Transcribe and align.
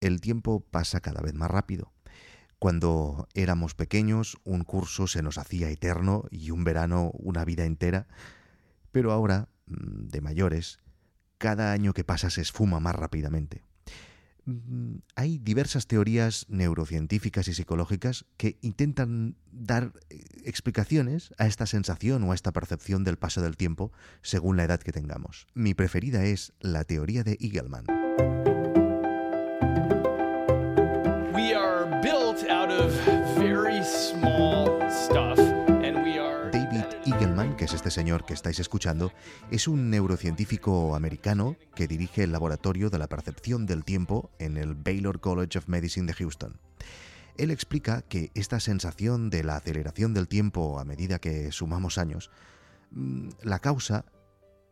el 0.00 0.20
tiempo 0.20 0.60
pasa 0.60 1.00
cada 1.00 1.20
vez 1.20 1.34
más 1.34 1.50
rápido. 1.50 1.92
Cuando 2.58 3.26
éramos 3.34 3.74
pequeños, 3.74 4.36
un 4.44 4.64
curso 4.64 5.06
se 5.06 5.22
nos 5.22 5.38
hacía 5.38 5.70
eterno 5.70 6.24
y 6.30 6.50
un 6.50 6.64
verano 6.64 7.10
una 7.14 7.44
vida 7.44 7.64
entera. 7.64 8.06
Pero 8.92 9.12
ahora, 9.12 9.48
mm, 9.66 10.08
de 10.08 10.20
mayores, 10.20 10.78
cada 11.38 11.72
año 11.72 11.94
que 11.94 12.04
pasa 12.04 12.28
se 12.28 12.42
esfuma 12.42 12.78
más 12.78 12.94
rápidamente. 12.94 13.62
Mm, 14.44 14.98
hay 15.16 15.38
diversas 15.38 15.86
teorías 15.86 16.46
neurocientíficas 16.48 17.48
y 17.48 17.54
psicológicas 17.54 18.26
que 18.36 18.58
intentan 18.60 19.36
dar 19.50 19.92
eh, 20.10 20.22
explicaciones 20.44 21.32
a 21.38 21.46
esta 21.46 21.66
sensación 21.66 22.24
o 22.24 22.32
a 22.32 22.34
esta 22.34 22.52
percepción 22.52 23.04
del 23.04 23.16
paso 23.16 23.40
del 23.40 23.56
tiempo 23.56 23.92
según 24.22 24.56
la 24.56 24.64
edad 24.64 24.80
que 24.80 24.92
tengamos. 24.92 25.46
Mi 25.54 25.72
preferida 25.74 26.24
es 26.24 26.52
la 26.60 26.84
teoría 26.84 27.22
de 27.22 27.38
Eagleman. 27.40 27.86
Este 37.90 38.02
señor 38.02 38.24
que 38.24 38.34
estáis 38.34 38.60
escuchando, 38.60 39.12
es 39.50 39.66
un 39.66 39.90
neurocientífico 39.90 40.94
americano 40.94 41.56
que 41.74 41.88
dirige 41.88 42.22
el 42.22 42.30
laboratorio 42.30 42.88
de 42.88 42.98
la 42.98 43.08
percepción 43.08 43.66
del 43.66 43.84
tiempo 43.84 44.30
en 44.38 44.56
el 44.56 44.74
Baylor 44.74 45.18
College 45.18 45.58
of 45.58 45.68
Medicine 45.68 46.06
de 46.06 46.14
Houston. 46.14 46.60
Él 47.36 47.50
explica 47.50 48.02
que 48.02 48.30
esta 48.34 48.60
sensación 48.60 49.28
de 49.28 49.42
la 49.42 49.56
aceleración 49.56 50.14
del 50.14 50.28
tiempo 50.28 50.78
a 50.78 50.84
medida 50.84 51.18
que 51.18 51.50
sumamos 51.50 51.98
años 51.98 52.30
mm, 52.92 53.30
la 53.42 53.58
causa 53.58 54.04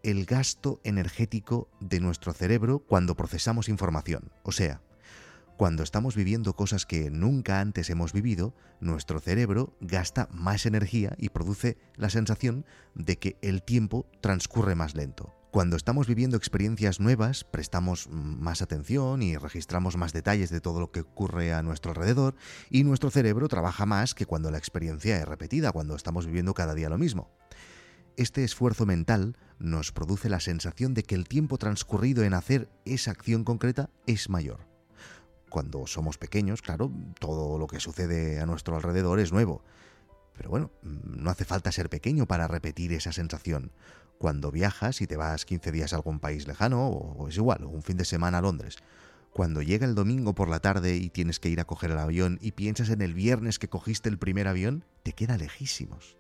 el 0.05 0.25
gasto 0.25 0.81
energético 0.85 1.69
de 1.81 1.99
nuestro 1.99 2.33
cerebro 2.33 2.79
cuando 2.79 3.17
procesamos 3.17 3.69
información. 3.69 4.31
O 4.45 4.53
sea, 4.53 4.81
cuando 5.59 5.83
estamos 5.83 6.15
viviendo 6.15 6.55
cosas 6.55 6.87
que 6.87 7.11
nunca 7.11 7.61
antes 7.61 7.91
hemos 7.91 8.13
vivido, 8.13 8.55
nuestro 8.81 9.19
cerebro 9.19 9.77
gasta 9.81 10.29
más 10.31 10.67
energía 10.67 11.17
y 11.19 11.31
produce 11.31 11.77
la 11.97 12.11
sensación 12.11 12.65
de 12.95 13.19
que 13.19 13.39
el 13.43 13.65
tiempo 13.65 14.07
transcurre 14.21 14.77
más 14.77 14.95
lento. 14.95 15.35
Cuando 15.51 15.75
estamos 15.75 16.07
viviendo 16.07 16.37
experiencias 16.37 17.01
nuevas, 17.01 17.43
prestamos 17.43 18.09
más 18.09 18.63
atención 18.63 19.21
y 19.21 19.37
registramos 19.37 19.97
más 19.97 20.13
detalles 20.13 20.51
de 20.51 20.61
todo 20.61 20.79
lo 20.79 20.93
que 20.93 21.01
ocurre 21.01 21.53
a 21.53 21.61
nuestro 21.65 21.91
alrededor 21.91 22.37
y 22.71 22.85
nuestro 22.85 23.11
cerebro 23.11 23.49
trabaja 23.49 23.85
más 23.85 24.15
que 24.15 24.27
cuando 24.27 24.53
la 24.53 24.59
experiencia 24.59 25.19
es 25.19 25.27
repetida, 25.27 25.73
cuando 25.73 25.97
estamos 25.97 26.25
viviendo 26.27 26.55
cada 26.55 26.75
día 26.75 26.89
lo 26.89 26.99
mismo. 26.99 27.33
Este 28.17 28.45
esfuerzo 28.45 28.87
mental 28.87 29.37
nos 29.59 29.91
produce 29.91 30.29
la 30.29 30.39
sensación 30.39 30.95
de 30.95 31.03
que 31.03 31.17
el 31.17 31.27
tiempo 31.27 31.59
transcurrido 31.59 32.23
en 32.23 32.35
hacer 32.35 32.71
esa 32.85 33.11
acción 33.11 33.43
concreta 33.43 33.91
es 34.07 34.29
mayor. 34.29 34.68
Cuando 35.49 35.87
somos 35.87 36.19
pequeños, 36.19 36.63
claro, 36.63 36.91
todo 37.19 37.59
lo 37.59 37.67
que 37.67 37.81
sucede 37.81 38.41
a 38.41 38.47
nuestro 38.47 38.77
alrededor 38.77 39.19
es 39.21 39.33
nuevo. 39.33 39.63
Pero 40.37 40.51
bueno, 40.51 40.71
mm, 40.83 41.23
no 41.23 41.31
hace 41.31 41.45
falta 41.45 41.73
ser 41.73 41.89
pequeño 41.89 42.27
para 42.27 42.49
repetir 42.49 42.93
esa 42.93 43.13
sensación. 43.13 43.73
Cuando 44.19 44.51
viajas 44.51 45.01
y 45.01 45.07
te 45.07 45.17
vas 45.17 45.45
15 45.45 45.73
días 45.73 45.93
a 45.93 45.97
algún 45.97 46.21
país 46.21 46.47
lejano, 46.47 46.89
o 46.89 47.29
es 47.29 47.37
igual, 47.37 47.65
un 47.65 47.83
fin 47.83 47.97
de 47.97 48.05
semana 48.05 48.39
a 48.39 48.43
Londres, 48.43 48.77
cuando 49.33 49.63
llega 49.63 49.87
el 49.87 49.95
domingo 49.95 50.35
por 50.35 50.49
la 50.49 50.61
tarde 50.61 50.97
y 50.97 51.11
tienes 51.11 51.39
que 51.39 51.49
ir 51.49 51.61
a 51.61 51.65
coger 51.65 51.93
el 51.93 51.99
avión 51.99 52.39
y 52.43 52.53
piensas 52.53 52.91
en 52.91 53.03
el 53.03 53.15
viernes 53.15 53.59
que 53.59 53.69
cogiste 53.69 54.09
el 54.09 54.19
primer 54.19 54.49
avión, 54.49 54.85
te 55.03 55.13
queda 55.13 55.37
lejísimos. 55.37 56.17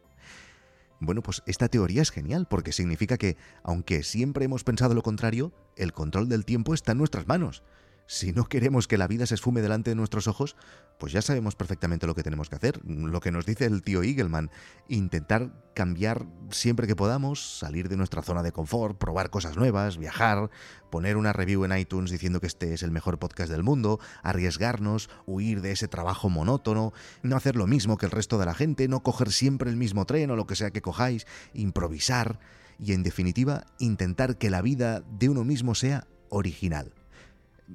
Bueno, 1.00 1.22
pues 1.22 1.42
esta 1.46 1.68
teoría 1.68 2.02
es 2.02 2.10
genial 2.10 2.46
porque 2.48 2.72
significa 2.72 3.16
que, 3.18 3.36
aunque 3.62 4.02
siempre 4.02 4.44
hemos 4.44 4.64
pensado 4.64 4.94
lo 4.94 5.02
contrario, 5.02 5.52
el 5.76 5.92
control 5.92 6.28
del 6.28 6.44
tiempo 6.44 6.74
está 6.74 6.92
en 6.92 6.98
nuestras 6.98 7.26
manos 7.26 7.62
si 8.08 8.32
no 8.32 8.46
queremos 8.46 8.88
que 8.88 8.96
la 8.96 9.06
vida 9.06 9.26
se 9.26 9.34
esfume 9.34 9.60
delante 9.60 9.90
de 9.90 9.94
nuestros 9.94 10.28
ojos, 10.28 10.56
pues 10.98 11.12
ya 11.12 11.20
sabemos 11.20 11.56
perfectamente 11.56 12.06
lo 12.06 12.14
que 12.14 12.22
tenemos 12.22 12.48
que 12.48 12.56
hacer. 12.56 12.80
Lo 12.86 13.20
que 13.20 13.30
nos 13.30 13.44
dice 13.44 13.66
el 13.66 13.82
tío 13.82 14.02
Eagleman, 14.02 14.50
intentar 14.88 15.52
cambiar 15.74 16.24
siempre 16.50 16.86
que 16.86 16.96
podamos, 16.96 17.58
salir 17.58 17.90
de 17.90 17.98
nuestra 17.98 18.22
zona 18.22 18.42
de 18.42 18.50
confort, 18.50 18.96
probar 18.96 19.28
cosas 19.28 19.58
nuevas, 19.58 19.98
viajar, 19.98 20.48
poner 20.90 21.18
una 21.18 21.34
review 21.34 21.66
en 21.66 21.76
iTunes 21.76 22.10
diciendo 22.10 22.40
que 22.40 22.46
este 22.46 22.72
es 22.72 22.82
el 22.82 22.92
mejor 22.92 23.18
podcast 23.18 23.52
del 23.52 23.62
mundo, 23.62 24.00
arriesgarnos, 24.22 25.10
huir 25.26 25.60
de 25.60 25.72
ese 25.72 25.86
trabajo 25.86 26.30
monótono, 26.30 26.94
no 27.22 27.36
hacer 27.36 27.56
lo 27.56 27.66
mismo 27.66 27.98
que 27.98 28.06
el 28.06 28.12
resto 28.12 28.38
de 28.38 28.46
la 28.46 28.54
gente, 28.54 28.88
no 28.88 29.02
coger 29.02 29.30
siempre 29.32 29.68
el 29.68 29.76
mismo 29.76 30.06
tren 30.06 30.30
o 30.30 30.36
lo 30.36 30.46
que 30.46 30.56
sea 30.56 30.70
que 30.70 30.80
cojáis, 30.80 31.26
improvisar 31.52 32.40
y 32.78 32.94
en 32.94 33.02
definitiva 33.02 33.66
intentar 33.78 34.38
que 34.38 34.48
la 34.48 34.62
vida 34.62 35.00
de 35.00 35.28
uno 35.28 35.44
mismo 35.44 35.74
sea 35.74 36.06
original 36.30 36.97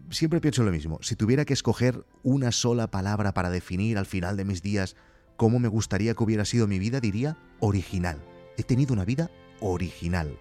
siempre 0.09 0.41
pienso 0.41 0.63
lo 0.63 0.71
mismo. 0.71 0.99
Si 1.01 1.15
tuviera 1.15 1.45
que 1.45 1.53
escoger 1.53 2.05
una 2.23 2.51
sola 2.51 2.89
palabra 2.89 3.33
para 3.33 3.49
definir 3.49 3.97
al 3.97 4.05
final 4.05 4.37
de 4.37 4.45
mis 4.45 4.61
días 4.61 4.95
cómo 5.37 5.59
me 5.59 5.67
gustaría 5.67 6.13
que 6.13 6.23
hubiera 6.23 6.45
sido 6.45 6.67
mi 6.67 6.79
vida, 6.79 6.99
diría 6.99 7.37
original. 7.59 8.23
He 8.57 8.63
tenido 8.63 8.93
una 8.93 9.05
vida 9.05 9.31
original. 9.59 10.37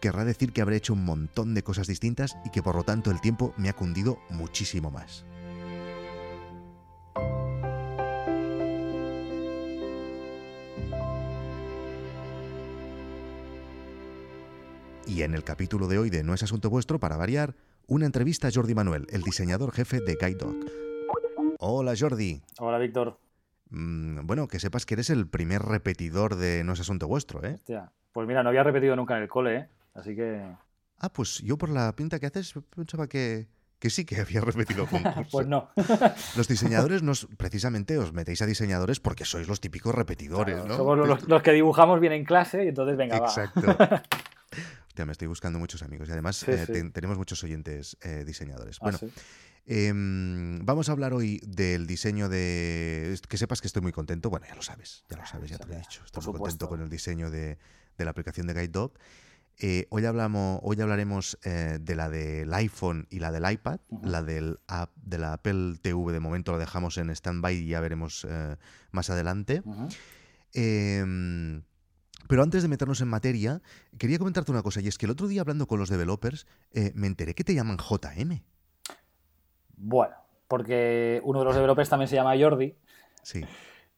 Querrá 0.00 0.24
decir 0.24 0.52
que 0.52 0.62
habré 0.62 0.76
hecho 0.76 0.94
un 0.94 1.04
montón 1.04 1.54
de 1.54 1.62
cosas 1.62 1.86
distintas 1.86 2.36
y 2.44 2.50
que 2.50 2.62
por 2.62 2.74
lo 2.74 2.84
tanto 2.84 3.10
el 3.10 3.20
tiempo 3.20 3.52
me 3.58 3.68
ha 3.68 3.74
cundido 3.74 4.18
muchísimo 4.30 4.90
más. 4.90 5.24
Y 15.06 15.22
en 15.22 15.34
el 15.34 15.42
capítulo 15.42 15.88
de 15.88 15.98
hoy 15.98 16.08
de 16.08 16.22
No 16.22 16.34
es 16.34 16.42
asunto 16.42 16.70
vuestro, 16.70 17.00
para 17.00 17.16
variar, 17.16 17.56
una 17.90 18.06
entrevista 18.06 18.46
a 18.46 18.50
Jordi 18.54 18.72
Manuel, 18.72 19.06
el 19.10 19.22
diseñador 19.22 19.72
jefe 19.72 20.00
de 20.00 20.14
Guide 20.14 20.36
Dog. 20.36 20.54
Hola 21.58 21.92
Jordi. 21.98 22.40
Hola 22.60 22.78
Víctor. 22.78 23.18
Mm, 23.70 24.26
bueno, 24.26 24.46
que 24.46 24.60
sepas 24.60 24.86
que 24.86 24.94
eres 24.94 25.10
el 25.10 25.28
primer 25.28 25.62
repetidor 25.62 26.36
de 26.36 26.62
No 26.62 26.72
es 26.72 26.80
asunto 26.80 27.08
vuestro, 27.08 27.44
¿eh? 27.44 27.54
Hostia. 27.54 27.90
Pues 28.12 28.28
mira, 28.28 28.44
no 28.44 28.48
había 28.48 28.62
repetido 28.62 28.94
nunca 28.94 29.16
en 29.16 29.24
el 29.24 29.28
cole, 29.28 29.56
¿eh? 29.56 29.68
Así 29.94 30.14
que... 30.14 30.40
Ah, 30.98 31.12
pues 31.12 31.38
yo 31.38 31.58
por 31.58 31.68
la 31.68 31.92
pinta 31.96 32.20
que 32.20 32.26
haces 32.26 32.54
pensaba 32.74 33.08
que, 33.08 33.48
que 33.80 33.90
sí 33.90 34.04
que 34.04 34.20
había 34.20 34.40
repetido 34.40 34.86
concurso. 34.90 35.28
pues 35.32 35.48
no. 35.48 35.70
los 36.36 36.46
diseñadores, 36.46 37.02
nos, 37.02 37.26
precisamente 37.36 37.98
os 37.98 38.12
metéis 38.12 38.40
a 38.40 38.46
diseñadores 38.46 39.00
porque 39.00 39.24
sois 39.24 39.48
los 39.48 39.60
típicos 39.60 39.92
repetidores, 39.96 40.64
¿no? 40.64 40.76
Somos 40.76 40.96
los, 41.26 41.42
que 41.42 41.50
dibujamos 41.50 41.98
bien 41.98 42.12
en 42.12 42.24
clase 42.24 42.64
y 42.64 42.68
entonces 42.68 42.96
venga, 42.96 43.16
Exacto. 43.16 43.76
Me 45.06 45.12
estoy 45.12 45.28
buscando 45.28 45.58
muchos 45.58 45.82
amigos 45.82 46.08
y 46.08 46.12
además 46.12 46.46
eh, 46.48 46.90
tenemos 46.92 47.16
muchos 47.16 47.42
oyentes 47.44 47.96
eh, 48.02 48.24
diseñadores. 48.26 48.78
Ah, 48.80 48.90
bueno, 48.90 48.98
em, 49.66 50.64
vamos 50.64 50.88
a 50.88 50.92
hablar 50.92 51.14
hoy 51.14 51.40
del 51.46 51.86
diseño 51.86 52.28
de... 52.28 53.18
Que 53.28 53.38
sepas 53.38 53.60
que 53.60 53.66
estoy 53.66 53.82
muy 53.82 53.92
contento. 53.92 54.30
Bueno, 54.30 54.46
ya 54.46 54.54
lo 54.54 54.62
sabes, 54.62 55.04
ya 55.08 55.16
lo 55.16 55.26
sabes, 55.26 55.50
ya 55.50 55.58
te 55.58 55.66
lo 55.66 55.74
he 55.74 55.78
dicho. 55.78 56.02
Estoy 56.04 56.24
muy 56.24 56.38
contento 56.38 56.68
con 56.68 56.80
el 56.82 56.90
diseño 56.90 57.30
de, 57.30 57.58
la 57.98 58.10
aplicación 58.10 58.46
de 58.46 58.54
Guide 58.54 58.68
Dog. 58.68 58.92
Eh, 59.62 59.86
hoy, 59.90 60.06
hablamos, 60.06 60.60
hoy 60.62 60.80
hablaremos 60.80 61.38
de 61.42 61.94
la 61.94 62.08
del 62.08 62.52
iPhone 62.54 63.06
y 63.10 63.18
la 63.18 63.30
del 63.30 63.50
iPad. 63.50 63.80
La 64.02 64.22
del 64.22 64.58
app, 64.66 64.94
de 64.96 65.18
la 65.18 65.34
Apple 65.34 65.76
TV 65.82 66.12
de 66.12 66.20
momento 66.20 66.52
la 66.52 66.58
dejamos 66.58 66.96
en 66.98 67.10
stand-by 67.10 67.54
y 67.54 67.68
ya 67.68 67.80
veremos 67.80 68.26
más 68.90 69.10
adelante. 69.10 69.62
Pero 72.30 72.44
antes 72.44 72.62
de 72.62 72.68
meternos 72.68 73.00
en 73.00 73.08
materia, 73.08 73.60
quería 73.98 74.16
comentarte 74.16 74.52
una 74.52 74.62
cosa, 74.62 74.80
y 74.80 74.86
es 74.86 74.98
que 74.98 75.06
el 75.06 75.10
otro 75.10 75.26
día 75.26 75.40
hablando 75.40 75.66
con 75.66 75.80
los 75.80 75.88
developers, 75.88 76.46
eh, 76.70 76.92
me 76.94 77.08
enteré 77.08 77.34
que 77.34 77.42
te 77.42 77.54
llaman 77.56 77.76
JM. 77.76 78.40
Bueno, 79.76 80.14
porque 80.46 81.20
uno 81.24 81.40
de 81.40 81.44
los 81.46 81.56
developers 81.56 81.88
también 81.88 82.06
se 82.06 82.14
llama 82.14 82.38
Jordi. 82.38 82.76
Sí. 83.24 83.44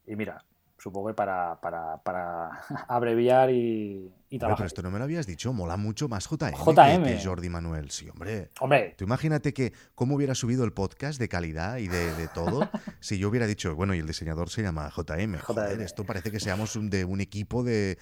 Y 0.07 0.15
mira, 0.15 0.43
supongo 0.83 1.07
que 1.07 1.13
para, 1.13 1.57
abreviar 2.89 3.49
y, 3.51 4.11
y 4.29 4.37
trabajar. 4.37 4.57
pero 4.57 4.67
esto 4.67 4.81
no 4.81 4.91
me 4.91 4.97
lo 4.97 5.05
habías 5.05 5.25
dicho, 5.25 5.53
mola 5.53 5.77
mucho 5.77 6.09
más 6.09 6.27
JM, 6.27 6.55
JM. 6.55 7.03
Que, 7.03 7.21
Jordi 7.23 7.47
Manuel. 7.47 7.89
Sí, 7.89 8.09
hombre. 8.09 8.49
Hombre. 8.59 8.93
Tú 8.97 9.05
imagínate 9.05 9.53
que 9.53 9.71
cómo 9.95 10.15
hubiera 10.15 10.35
subido 10.35 10.65
el 10.65 10.73
podcast 10.73 11.19
de 11.19 11.29
calidad 11.29 11.77
y 11.77 11.87
de, 11.87 12.27
todo 12.33 12.69
si 12.99 13.17
yo 13.17 13.29
hubiera 13.29 13.47
dicho, 13.47 13.73
bueno, 13.75 13.95
y 13.95 13.99
el 13.99 14.07
diseñador 14.07 14.49
se 14.49 14.61
llama 14.61 14.91
JM. 14.93 15.37
Joder, 15.37 15.79
esto 15.79 16.03
parece 16.03 16.31
que 16.31 16.41
seamos 16.41 16.75
un, 16.75 16.89
de 16.89 17.05
un 17.05 17.21
equipo 17.21 17.63
de, 17.63 17.97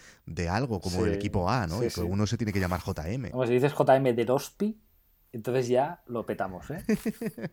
algo, 0.50 0.80
como 0.80 1.06
el 1.06 1.14
equipo 1.14 1.50
A, 1.50 1.68
¿no? 1.68 1.84
y 1.84 1.90
que 1.90 2.02
uno 2.02 2.26
se 2.26 2.36
tiene 2.38 2.52
que 2.52 2.60
llamar 2.60 2.82
JM. 2.82 3.30
Como 3.30 3.46
si 3.46 3.54
dices 3.54 3.74
JM 3.74 4.16
de 4.16 4.26
Dospi, 4.26 4.82
entonces 5.34 5.68
ya 5.68 6.02
lo 6.08 6.26
petamos, 6.26 6.72
¿eh? 6.72 6.84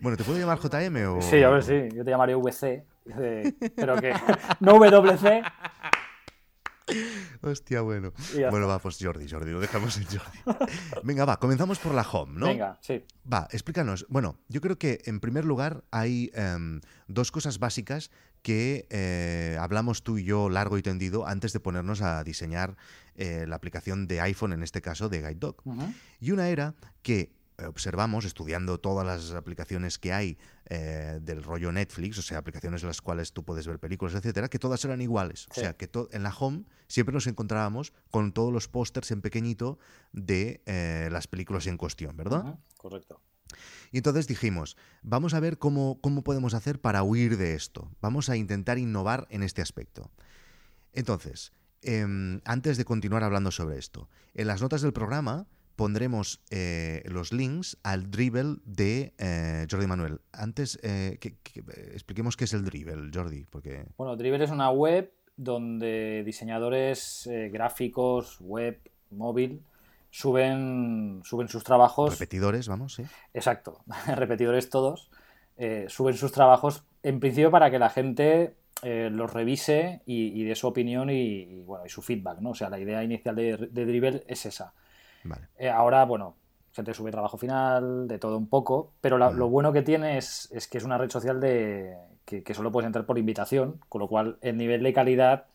bueno, 0.00 0.16
¿te 0.16 0.24
puedo 0.24 0.38
llamar 0.38 0.58
JM 0.58 0.96
o...? 1.16 1.22
Sí, 1.22 1.42
a 1.44 1.50
ver, 1.50 1.62
sí. 1.62 1.88
Yo 1.94 2.04
te 2.04 2.10
llamaría 2.10 2.36
VC, 2.36 2.84
pero 3.76 4.00
que 4.00 4.14
no 4.60 4.78
WC. 4.78 5.42
Hostia, 7.42 7.82
bueno. 7.82 8.12
Bueno, 8.50 8.66
va, 8.66 8.78
pues 8.78 8.98
Jordi, 9.00 9.28
Jordi, 9.28 9.50
lo 9.50 9.60
dejamos 9.60 9.96
en 9.98 10.04
Jordi. 10.04 10.68
Venga, 11.02 11.24
va, 11.24 11.38
comenzamos 11.38 11.78
por 11.78 11.94
la 11.94 12.02
home, 12.02 12.38
¿no? 12.38 12.46
Venga, 12.46 12.78
sí. 12.80 13.04
Va, 13.30 13.46
explícanos. 13.50 14.06
Bueno, 14.08 14.38
yo 14.48 14.60
creo 14.60 14.78
que 14.78 15.00
en 15.04 15.20
primer 15.20 15.44
lugar 15.44 15.84
hay 15.90 16.30
em, 16.34 16.80
dos 17.06 17.30
cosas 17.30 17.58
básicas 17.58 18.10
que 18.42 18.86
eh, 18.90 19.56
hablamos 19.60 20.02
tú 20.02 20.18
y 20.18 20.24
yo 20.24 20.48
largo 20.48 20.78
y 20.78 20.82
tendido 20.82 21.26
antes 21.26 21.52
de 21.52 21.60
ponernos 21.60 22.02
a 22.02 22.22
diseñar 22.24 22.76
eh, 23.14 23.44
la 23.46 23.56
aplicación 23.56 24.06
de 24.06 24.20
iPhone, 24.20 24.52
en 24.52 24.62
este 24.62 24.80
caso 24.80 25.08
de 25.08 25.18
Guide 25.18 25.34
Dog. 25.34 25.62
Y 26.20 26.30
una 26.30 26.48
era 26.48 26.74
que 27.02 27.37
observamos, 27.66 28.24
estudiando 28.24 28.78
todas 28.78 29.06
las 29.06 29.32
aplicaciones 29.32 29.98
que 29.98 30.12
hay 30.12 30.38
eh, 30.66 31.18
del 31.22 31.42
rollo 31.42 31.72
Netflix, 31.72 32.18
o 32.18 32.22
sea, 32.22 32.38
aplicaciones 32.38 32.82
en 32.82 32.88
las 32.88 33.00
cuales 33.00 33.32
tú 33.32 33.44
puedes 33.44 33.66
ver 33.66 33.78
películas, 33.78 34.14
etcétera, 34.14 34.48
que 34.48 34.58
todas 34.58 34.84
eran 34.84 35.00
iguales. 35.00 35.46
O 35.50 35.54
sea, 35.54 35.76
que 35.76 35.90
en 36.12 36.22
la 36.22 36.30
home 36.30 36.64
siempre 36.86 37.12
nos 37.12 37.26
encontrábamos 37.26 37.92
con 38.10 38.32
todos 38.32 38.52
los 38.52 38.68
pósters 38.68 39.10
en 39.10 39.22
pequeñito 39.22 39.78
de 40.12 40.62
eh, 40.66 41.08
las 41.10 41.26
películas 41.26 41.66
en 41.66 41.76
cuestión, 41.76 42.16
¿verdad? 42.16 42.58
Correcto. 42.76 43.20
Y 43.90 43.98
entonces 43.98 44.26
dijimos, 44.26 44.76
vamos 45.02 45.34
a 45.34 45.40
ver 45.40 45.58
cómo, 45.58 45.98
cómo 46.00 46.22
podemos 46.22 46.54
hacer 46.54 46.80
para 46.80 47.02
huir 47.02 47.38
de 47.38 47.54
esto. 47.54 47.90
Vamos 48.00 48.28
a 48.28 48.36
intentar 48.36 48.78
innovar 48.78 49.26
en 49.30 49.42
este 49.42 49.62
aspecto. 49.62 50.10
Entonces, 50.92 51.52
em, 51.82 52.40
antes 52.44 52.76
de 52.76 52.84
continuar 52.84 53.24
hablando 53.24 53.50
sobre 53.50 53.78
esto, 53.78 54.08
en 54.34 54.46
las 54.46 54.60
notas 54.60 54.82
del 54.82 54.92
programa 54.92 55.46
pondremos 55.78 56.42
eh, 56.50 57.02
los 57.06 57.32
links 57.32 57.78
al 57.82 58.10
Dribble 58.10 58.56
de 58.64 59.14
eh, 59.16 59.66
Jordi 59.70 59.86
Manuel. 59.86 60.20
Antes, 60.32 60.78
eh, 60.82 61.16
que, 61.20 61.38
expliquemos 61.94 62.36
qué 62.36 62.44
es 62.44 62.52
el 62.52 62.64
Dribble, 62.64 63.10
Jordi. 63.14 63.46
Porque... 63.48 63.86
Bueno, 63.96 64.16
Dribble 64.16 64.44
es 64.44 64.50
una 64.50 64.70
web 64.70 65.10
donde 65.36 66.24
diseñadores 66.26 67.30
gráficos, 67.50 68.38
web, 68.40 68.80
móvil, 69.10 69.62
suben, 70.10 71.20
suben 71.24 71.48
sus 71.48 71.62
trabajos. 71.62 72.18
Repetidores, 72.18 72.68
vamos, 72.68 72.94
sí. 72.94 73.04
Exacto, 73.32 73.84
repetidores 74.16 74.70
todos. 74.70 75.10
Eh, 75.56 75.86
suben 75.88 76.16
sus 76.16 76.32
trabajos 76.32 76.84
en 77.02 77.20
principio 77.20 77.50
para 77.50 77.70
que 77.70 77.78
la 77.78 77.90
gente 77.90 78.54
eh, 78.82 79.10
los 79.10 79.32
revise 79.32 80.02
y, 80.06 80.44
dé 80.44 80.54
su 80.54 80.66
opinión 80.66 81.10
y, 81.10 81.62
bueno, 81.62 81.86
y 81.86 81.88
su 81.88 82.02
feedback, 82.02 82.40
¿no? 82.40 82.50
O 82.50 82.54
sea, 82.54 82.68
la 82.68 82.78
idea 82.78 83.02
inicial 83.02 83.34
de, 83.34 83.56
de 83.56 83.86
Dribble 83.86 84.24
es 84.26 84.46
esa. 84.46 84.72
Eh, 85.58 85.70
ahora, 85.70 86.04
bueno, 86.04 86.36
gente 86.72 86.94
sube 86.94 87.10
trabajo 87.10 87.36
final, 87.36 88.08
de 88.08 88.18
todo 88.18 88.36
un 88.36 88.48
poco, 88.48 88.92
pero 89.00 89.18
lo 89.18 89.48
bueno 89.48 89.72
que 89.72 89.82
tiene 89.82 90.18
es, 90.18 90.48
que 90.70 90.78
es 90.78 90.84
una 90.84 90.98
red 90.98 91.10
social 91.10 91.40
de 91.40 91.96
que, 92.24 92.42
que, 92.42 92.54
solo 92.54 92.70
puedes 92.70 92.86
entrar 92.86 93.06
por 93.06 93.18
invitación, 93.18 93.80
con 93.88 94.00
lo 94.00 94.08
cual 94.08 94.38
el 94.42 94.56
nivel 94.56 94.82
de 94.82 94.92
calidad 94.92 95.46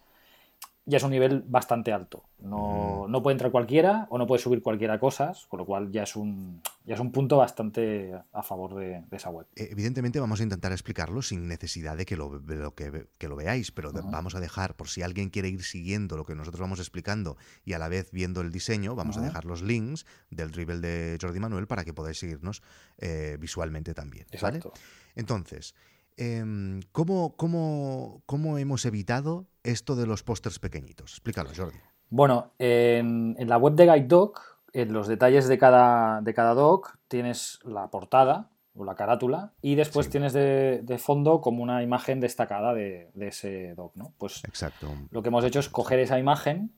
ya 0.85 0.97
es 0.97 1.03
un 1.03 1.11
nivel 1.11 1.43
bastante 1.47 1.93
alto. 1.93 2.25
No, 2.39 3.05
no, 3.07 3.23
puede 3.23 3.33
entrar 3.33 3.51
cualquiera 3.51 4.05
o 4.09 4.17
no 4.17 4.27
puede 4.27 4.41
subir 4.41 4.61
cualquiera 4.61 4.99
cosas, 4.99 5.45
con 5.47 5.59
lo 5.59 5.65
cual 5.65 5.91
ya 5.91 6.03
es 6.03 6.15
un, 6.15 6.61
ya 6.85 6.95
es 6.95 6.99
un 6.99 7.11
punto 7.11 7.37
bastante 7.37 8.13
a 8.33 8.43
favor 8.43 8.75
de, 8.75 9.03
esa 9.11 9.29
web. 9.29 9.47
Eh, 9.55 9.69
evidentemente 9.71 10.19
vamos 10.19 10.41
a 10.41 10.43
intentar 10.43 10.73
explicarlo 10.73 11.21
sin 11.21 11.47
necesidad 11.47 11.95
de 11.95 12.05
que 12.05 12.17
lo, 12.17 12.43
que, 12.75 13.27
lo 13.27 13.35
veáis, 13.35 13.71
pero 13.71 13.93
vamos 13.93 14.35
a 14.35 14.41
dejar, 14.41 14.75
por 14.75 14.89
si 14.89 15.01
alguien 15.01 15.29
quiere 15.29 15.47
ir 15.47 15.63
siguiendo 15.63 16.17
lo 16.17 16.25
que 16.25 16.35
nosotros 16.35 16.59
vamos 16.59 16.79
explicando 16.79 17.37
y 17.63 17.73
a 17.73 17.79
la 17.79 17.87
vez 17.87 18.11
viendo 18.11 18.41
el 18.41 18.51
diseño, 18.51 18.95
vamos 18.95 19.17
a 19.17 19.21
dejar 19.21 19.45
los 19.45 19.61
links 19.61 20.05
del 20.29 20.51
dribble 20.51 20.79
de 20.79 21.17
Jordi 21.21 21.39
Manuel 21.39 21.67
para 21.67 21.85
que 21.85 21.93
podáis 21.93 22.19
seguirnos 22.19 22.61
eh, 22.97 23.37
visualmente 23.39 23.93
también. 23.93 24.25
Exacto. 24.31 24.73
Entonces, 25.15 25.75
Em, 26.17 26.81
¿cómo, 26.91 27.35
cómo, 27.35 28.57
hemos 28.57 28.85
evitado 28.85 29.47
esto 29.63 29.95
de 29.95 30.05
los 30.05 30.23
pósters 30.23 30.59
pequeñitos? 30.59 31.13
Explícalo, 31.13 31.49
Jordi. 31.55 31.77
Bueno, 32.09 32.51
en, 32.59 33.35
la 33.39 33.57
web 33.57 33.73
de 33.73 33.85
Guide 33.85 34.07
Doc, 34.07 34.59
en 34.71 34.93
los 34.93 35.07
detalles 35.07 35.47
de 35.47 35.57
cada, 35.57 36.21
de 36.21 36.33
cada 36.33 36.53
doc, 36.53 36.97
tienes 37.07 37.59
la 37.63 37.89
portada 37.89 38.49
o 38.75 38.85
la 38.85 38.95
carátula 38.95 39.53
y 39.61 39.75
después 39.75 40.09
tienes 40.09 40.33
de, 40.33 40.97
fondo 40.99 41.41
como 41.41 41.63
una 41.63 41.81
imagen 41.81 42.19
destacada 42.19 42.73
de, 42.73 43.09
ese 43.19 43.73
doc, 43.75 43.95
¿no? 43.95 44.13
Pues 44.17 44.43
Exacto. 44.45 44.89
lo 45.11 45.21
que 45.21 45.29
hemos 45.29 45.43
hecho 45.43 45.59
es 45.59 45.69
coger 45.69 45.99
esa 45.99 46.19
imagen 46.19 46.71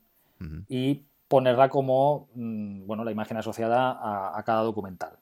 y 0.67 1.05
ponerla 1.27 1.69
como 1.69 2.29
mm, 2.35 2.85
bueno, 2.85 3.03
la 3.03 3.11
imagen 3.11 3.37
asociada 3.37 3.91
a, 3.91 4.37
a 4.37 4.43
cada 4.43 4.61
documental 4.61 5.17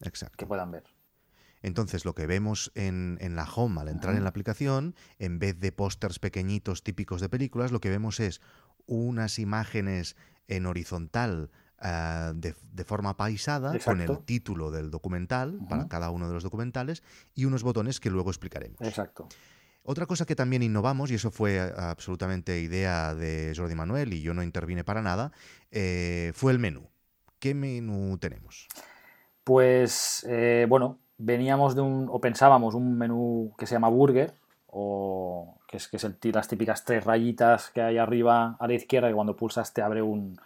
Exacto. 0.00 0.36
que 0.36 0.46
puedan 0.46 0.70
ver. 0.70 0.84
Entonces, 1.66 2.04
lo 2.04 2.14
que 2.14 2.28
vemos 2.28 2.70
en, 2.76 3.18
la 3.34 3.42
home 3.42 3.80
al 3.80 3.88
entrar 3.88 4.14
en 4.14 4.22
la 4.22 4.28
aplicación, 4.28 4.94
en 5.18 5.40
vez 5.40 5.58
de 5.58 5.72
pósters 5.72 6.20
pequeñitos 6.20 6.84
típicos 6.84 7.20
de 7.20 7.28
películas, 7.28 7.72
lo 7.72 7.80
que 7.80 7.90
vemos 7.90 8.20
es 8.20 8.40
unas 8.86 9.40
imágenes 9.40 10.14
en 10.46 10.66
horizontal 10.66 11.50
ah, 11.80 12.32
de, 12.36 12.54
forma 12.84 13.16
paisada 13.16 13.76
con 13.80 14.00
el 14.00 14.16
título 14.20 14.70
del 14.70 14.92
documental 14.92 15.58
para 15.68 15.88
cada 15.88 16.10
uno 16.10 16.28
de 16.28 16.34
los 16.34 16.44
documentales 16.44 17.02
y 17.34 17.46
unos 17.46 17.64
botones 17.64 17.98
que 17.98 18.10
luego 18.10 18.30
explicaremos. 18.30 18.80
Exacto. 18.80 19.28
Otra 19.82 20.06
cosa 20.06 20.24
que 20.24 20.36
también 20.36 20.62
innovamos, 20.62 21.10
y 21.10 21.16
eso 21.16 21.32
fue 21.32 21.58
absolutamente 21.76 22.60
idea 22.60 23.12
de 23.16 23.52
Jordi 23.56 23.74
Manuel 23.74 24.14
y 24.14 24.22
yo 24.22 24.34
no 24.34 24.44
intervine 24.44 24.84
para 24.84 25.02
nada, 25.02 25.32
eh, 25.72 26.30
fue 26.32 26.52
el 26.52 26.60
menú. 26.60 26.88
¿Qué 27.40 27.54
menú 27.54 28.18
tenemos? 28.18 28.68
Pues 29.42 30.24
eh, 30.28 30.66
bueno, 30.68 31.00
veníamos 31.18 31.74
de 31.74 31.82
un, 31.82 32.08
o 32.10 32.20
pensábamos, 32.20 32.74
un 32.74 32.96
menú 32.96 33.54
que 33.58 33.66
se 33.66 33.74
llama 33.74 33.88
burger, 33.88 34.34
o 34.68 35.58
que 35.66 35.78
es, 35.78 35.88
que 35.88 35.96
es 35.96 36.04
el, 36.04 36.16
las 36.32 36.48
típicas 36.48 36.84
tres 36.84 37.04
rayitas 37.04 37.70
que 37.70 37.82
hay 37.82 37.98
arriba 37.98 38.56
a 38.58 38.66
la 38.66 38.74
izquierda, 38.74 39.10
y 39.10 39.14
cuando 39.14 39.36
pulsas 39.36 39.72
te 39.72 39.82
abre 39.82 40.02
un 40.02 40.38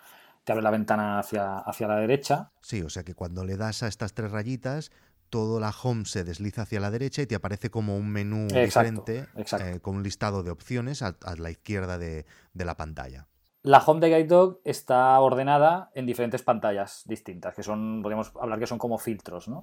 te 0.45 0.53
abre 0.53 0.63
la 0.63 0.71
ventana 0.71 1.19
hacia, 1.19 1.59
hacia 1.59 1.87
la 1.87 1.97
derecha. 1.97 2.51
Sí, 2.63 2.81
o 2.81 2.89
sea 2.89 3.05
que 3.05 3.15
cuando 3.15 3.45
le 3.45 3.59
das 3.59 3.83
a 3.83 3.89
estas 3.89 4.15
tres 4.15 4.31
rayitas, 4.33 4.91
todo 5.29 5.61
la 5.61 5.71
home 5.71 6.05
se 6.05 6.25
desliza 6.25 6.63
hacia 6.63 6.81
la 6.81 6.91
derecha 6.91 7.23
y 7.23 7.27
te 7.27 7.35
aparece 7.35 7.71
como 7.71 7.97
un 7.97 8.09
menú 8.11 8.49
diferente 8.49 9.27
eh, 9.37 9.81
con 9.81 9.97
un 9.97 10.03
listado 10.03 10.43
de 10.43 10.51
opciones 10.51 11.03
a, 11.03 11.15
la 11.39 11.51
izquierda 11.51 11.99
de, 11.99 12.27
de, 12.53 12.65
la 12.65 12.77
pantalla. 12.77 13.29
La 13.63 13.79
home 13.79 14.01
de 14.01 14.09
Guide 14.09 14.27
Dog 14.27 14.61
está 14.65 15.21
ordenada 15.21 15.91
en 15.95 16.07
diferentes 16.07 16.43
pantallas 16.43 17.03
distintas, 17.07 17.55
que 17.55 17.63
son, 17.63 18.01
podríamos 18.03 18.33
hablar 18.41 18.59
que 18.59 18.67
son 18.67 18.79
como 18.79 18.99
filtros, 18.99 19.49
¿no? 19.49 19.61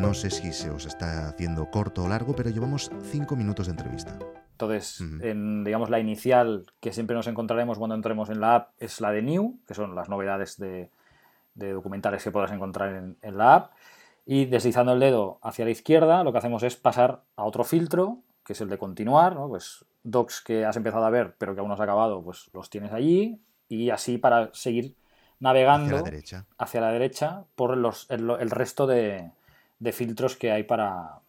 No 0.00 0.14
sé 0.14 0.30
si 0.30 0.50
se 0.54 0.70
os 0.70 0.86
está 0.86 1.28
haciendo 1.28 1.70
corto 1.70 2.04
o 2.04 2.08
largo, 2.08 2.34
pero 2.34 2.48
llevamos 2.48 2.90
cinco 3.02 3.36
minutos 3.36 3.66
de 3.66 3.72
entrevista. 3.72 4.18
Entonces, 4.52 4.98
en, 5.20 5.62
digamos, 5.62 5.90
la 5.90 6.00
inicial 6.00 6.64
que 6.80 6.90
siempre 6.94 7.14
nos 7.14 7.26
encontraremos 7.26 7.76
cuando 7.76 7.96
entremos 7.96 8.30
en 8.30 8.40
la 8.40 8.54
app 8.54 8.70
es 8.78 9.02
la 9.02 9.12
de 9.12 9.20
New, 9.20 9.60
que 9.66 9.74
son 9.74 9.94
las 9.94 10.08
novedades 10.08 10.56
de, 10.58 10.90
documentales 11.54 12.24
que 12.24 12.30
podrás 12.30 12.50
encontrar 12.50 13.14
en, 13.20 13.36
la 13.36 13.54
app. 13.54 13.72
Y 14.24 14.46
deslizando 14.46 14.94
el 14.94 15.00
dedo 15.00 15.38
hacia 15.42 15.66
la 15.66 15.70
izquierda, 15.70 16.24
lo 16.24 16.32
que 16.32 16.38
hacemos 16.38 16.62
es 16.62 16.76
pasar 16.76 17.20
a 17.36 17.44
otro 17.44 17.62
filtro, 17.62 18.22
que 18.42 18.54
es 18.54 18.60
el 18.62 18.70
de 18.70 18.78
continuar, 18.78 19.36
Pues 19.48 19.84
docs 20.02 20.40
que 20.40 20.64
has 20.64 20.76
empezado 20.76 21.04
a 21.04 21.10
ver, 21.10 21.34
pero 21.36 21.54
que 21.54 21.60
aún 21.60 21.68
no 21.68 21.74
has 21.74 21.80
acabado, 21.80 22.22
pues 22.22 22.48
los 22.54 22.70
tienes 22.70 22.92
allí. 22.94 23.38
Y 23.68 23.90
así 23.90 24.16
para 24.16 24.48
seguir 24.54 24.96
navegando 25.40 26.02
hacia 26.56 26.80
la 26.80 26.90
derecha, 26.90 27.44
por 27.54 27.76
los, 27.76 28.06
el 28.10 28.50
resto 28.50 28.86
de, 28.86 29.30
de 29.80 29.92
filtros 29.92 30.36
que 30.36 30.52
hay 30.52 30.62
para, 30.62 31.20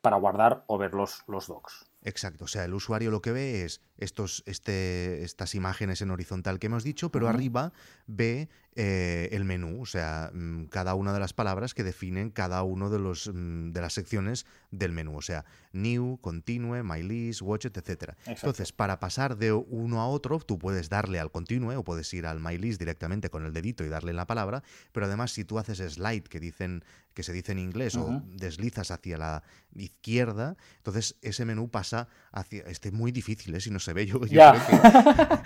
para 0.00 0.16
guardar 0.16 0.62
o 0.68 0.78
ver 0.78 0.94
los, 0.94 1.24
los 1.26 1.48
docs. 1.48 1.86
Exacto, 2.04 2.44
o 2.44 2.48
sea, 2.48 2.64
el 2.64 2.74
usuario 2.74 3.10
lo 3.10 3.22
que 3.22 3.30
ve 3.30 3.64
es 3.64 3.80
estos, 3.96 4.42
este, 4.46 5.22
estas 5.22 5.54
imágenes 5.54 6.02
en 6.02 6.10
horizontal 6.10 6.58
que 6.58 6.66
hemos 6.66 6.84
dicho, 6.84 7.10
pero 7.10 7.28
arriba 7.28 7.72
ve 8.06 8.48
eh, 8.74 9.28
el 9.32 9.44
menú, 9.44 9.82
o 9.82 9.86
sea, 9.86 10.30
mm, 10.32 10.64
cada 10.64 10.94
una 10.94 11.12
de 11.12 11.20
las 11.20 11.34
palabras 11.34 11.74
que 11.74 11.84
definen 11.84 12.30
cada 12.30 12.62
uno 12.62 12.88
de, 12.88 12.98
los, 12.98 13.28
mm, 13.28 13.72
de 13.72 13.80
las 13.82 13.92
secciones 13.92 14.46
del 14.70 14.92
menú, 14.92 15.18
o 15.18 15.20
sea, 15.20 15.44
new, 15.72 16.18
continue, 16.22 16.82
my 16.82 17.02
list, 17.02 17.42
watch 17.42 17.66
it, 17.66 17.76
etc. 17.76 18.14
Entonces, 18.24 18.72
para 18.72 18.98
pasar 18.98 19.36
de 19.36 19.52
uno 19.52 20.00
a 20.00 20.08
otro, 20.08 20.38
tú 20.38 20.58
puedes 20.58 20.88
darle 20.88 21.20
al 21.20 21.30
continue 21.30 21.76
o 21.76 21.84
puedes 21.84 22.12
ir 22.14 22.24
al 22.24 22.40
my 22.40 22.56
list 22.56 22.78
directamente 22.78 23.28
con 23.28 23.44
el 23.44 23.52
dedito 23.52 23.84
y 23.84 23.88
darle 23.88 24.14
la 24.14 24.26
palabra, 24.26 24.62
pero 24.92 25.04
además 25.04 25.32
si 25.32 25.44
tú 25.44 25.58
haces 25.58 25.78
slide 25.78 26.22
que 26.22 26.40
dicen 26.40 26.82
que 27.12 27.22
se 27.22 27.32
dice 27.32 27.52
en 27.52 27.58
inglés 27.58 27.96
o 27.96 28.22
deslizas 28.24 28.90
hacia 28.90 29.18
la 29.18 29.42
izquierda, 29.74 30.56
entonces 30.78 31.16
ese 31.20 31.44
menú 31.44 31.68
pasa 31.68 32.08
hacia 32.32 32.62
este 32.64 32.90
muy 32.90 33.12
difícil, 33.12 33.54
¿eh? 33.54 33.60
si 33.60 33.70
no 33.70 33.78
se 33.78 33.92
ve 33.92 34.06
yo, 34.06 34.24
ya. 34.24 34.52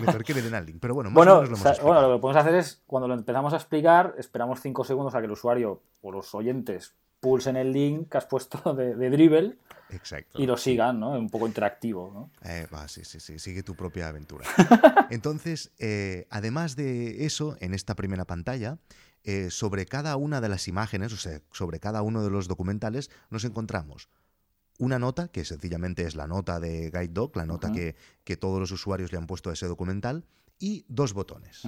mejor 0.00 0.24
que 0.24 0.34
le 0.34 0.42
den 0.42 0.54
al 0.54 0.64
link, 0.64 0.78
pero 0.80 0.94
bueno, 0.94 1.10
más 1.10 1.14
bueno, 1.14 1.38
o 1.38 1.42
menos 1.42 1.62
lo 1.62 1.70
hemos 1.70 1.82
bueno, 1.82 2.08
lo 2.08 2.16
que 2.16 2.20
podemos 2.22 2.42
hacer 2.42 2.54
es 2.54 2.69
cuando 2.86 3.08
lo 3.08 3.14
empezamos 3.14 3.52
a 3.52 3.56
explicar, 3.56 4.14
esperamos 4.18 4.60
cinco 4.60 4.84
segundos 4.84 5.14
a 5.14 5.18
que 5.20 5.26
el 5.26 5.32
usuario 5.32 5.82
o 6.02 6.12
los 6.12 6.34
oyentes 6.34 6.94
pulsen 7.20 7.56
el 7.56 7.72
link 7.72 8.08
que 8.10 8.18
has 8.18 8.26
puesto 8.26 8.74
de, 8.74 9.10
Dribble 9.10 9.56
y 10.34 10.46
lo 10.46 10.56
sigan, 10.56 11.00
¿no? 11.00 11.10
Un 11.10 11.28
poco 11.28 11.46
interactivo, 11.46 12.10
¿no? 12.12 12.30
Eh, 12.48 12.66
va, 12.72 12.88
sí, 12.88 13.04
sí, 13.04 13.20
sí, 13.20 13.38
sigue 13.38 13.62
tu 13.62 13.74
propia 13.74 14.08
aventura. 14.08 14.46
Entonces, 15.10 15.72
eh, 15.78 16.26
además 16.30 16.76
de 16.76 17.26
eso, 17.26 17.56
en 17.60 17.74
esta 17.74 17.94
primera 17.94 18.24
pantalla, 18.24 18.78
eh, 19.24 19.50
sobre 19.50 19.86
cada 19.86 20.16
una 20.16 20.40
de 20.40 20.48
las 20.48 20.68
imágenes, 20.68 21.12
o 21.12 21.16
sea, 21.16 21.40
sobre 21.52 21.80
cada 21.80 22.02
uno 22.02 22.22
de 22.22 22.30
los 22.30 22.48
documentales, 22.48 23.10
nos 23.30 23.44
encontramos 23.44 24.08
una 24.78 24.98
nota, 24.98 25.28
que 25.28 25.44
sencillamente 25.44 26.06
es 26.06 26.14
la 26.14 26.26
nota 26.26 26.58
de 26.58 26.90
Guide 26.90 27.08
Dog, 27.08 27.36
la 27.36 27.44
nota 27.44 27.70
que, 27.70 27.96
que, 28.24 28.38
todos 28.38 28.58
los 28.58 28.70
usuarios 28.70 29.12
le 29.12 29.18
han 29.18 29.26
puesto 29.26 29.50
a 29.50 29.52
ese 29.52 29.66
documental, 29.66 30.24
y 30.60 30.84
dos 30.88 31.14
botones. 31.14 31.62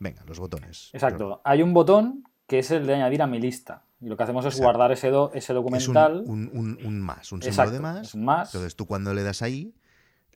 Venga, 0.00 0.24
los 0.26 0.40
botones. 0.40 0.90
Exacto. 0.92 1.40
Hay 1.44 1.62
un 1.62 1.72
botón 1.72 2.24
que 2.46 2.58
es 2.58 2.70
el 2.72 2.86
de 2.86 2.94
añadir 2.94 3.22
a 3.22 3.28
mi 3.28 3.38
lista. 3.38 3.84
Y 4.00 4.06
lo 4.06 4.16
que 4.16 4.22
hacemos 4.24 4.44
es 4.46 4.58
guardar 4.58 4.90
ese, 4.90 5.12
ese 5.34 5.52
documental. 5.52 6.22
Es 6.22 6.28
un, 6.28 6.50
un, 6.52 7.00
más, 7.00 7.30
un 7.30 7.42
símbolo 7.42 7.70
de 7.70 7.80
más. 7.80 8.08
Es 8.08 8.14
un 8.14 8.24
más. 8.24 8.52
Entonces 8.52 8.74
tú 8.74 8.86
cuando 8.86 9.14
le 9.14 9.22
das 9.22 9.42
ahí, 9.42 9.74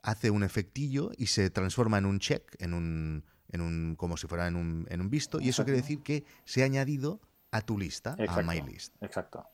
hace 0.03 0.31
un 0.31 0.45
efectillo 0.45 1.11
y 1.17 1.27
se 1.27 1.49
transforma 1.51 1.99
en 1.99 2.05
un 2.05 2.21
check, 2.21 2.55
en 2.61 2.75
un, 2.75 3.25
en 3.49 3.63
un, 3.63 3.97
como 3.97 4.19
si 4.19 4.27
fuera 4.27 4.47
en 4.47 4.57
un, 4.57 4.87
en 4.91 5.01
un 5.01 5.09
visto, 5.09 5.41
y 5.41 5.49
eso 5.49 5.65
quiere 5.65 5.81
decir 5.81 6.03
que 6.03 6.25
se 6.45 6.63
ha 6.63 6.67
añadido 6.67 7.21
a 7.51 7.63
tu 7.63 7.79
lista, 7.79 8.17
a 8.29 8.43
My 8.43 8.61
List. 8.61 8.95
Exacto. 9.01 9.47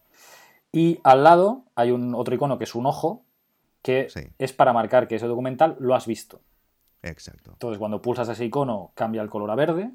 Y 0.73 0.99
al 1.05 1.23
lado 1.23 1.67
hay 1.77 1.93
un 1.93 2.15
otro 2.15 2.35
icono 2.35 2.59
que 2.59 2.65
es 2.65 2.75
un 2.75 2.87
ojo, 2.87 3.25
que 3.81 4.09
es 4.39 4.53
para 4.53 4.73
marcar 4.73 5.07
que 5.07 5.17
ese 5.17 5.27
documental 5.27 5.77
lo 5.79 5.95
has 5.95 6.07
visto. 6.07 6.43
Exacto. 7.03 7.53
Entonces, 7.53 7.79
cuando 7.79 8.03
pulsas 8.03 8.29
ese 8.29 8.45
icono, 8.45 8.93
cambia 8.95 9.23
el 9.23 9.31
color 9.31 9.51
a 9.51 9.55
verde. 9.55 9.91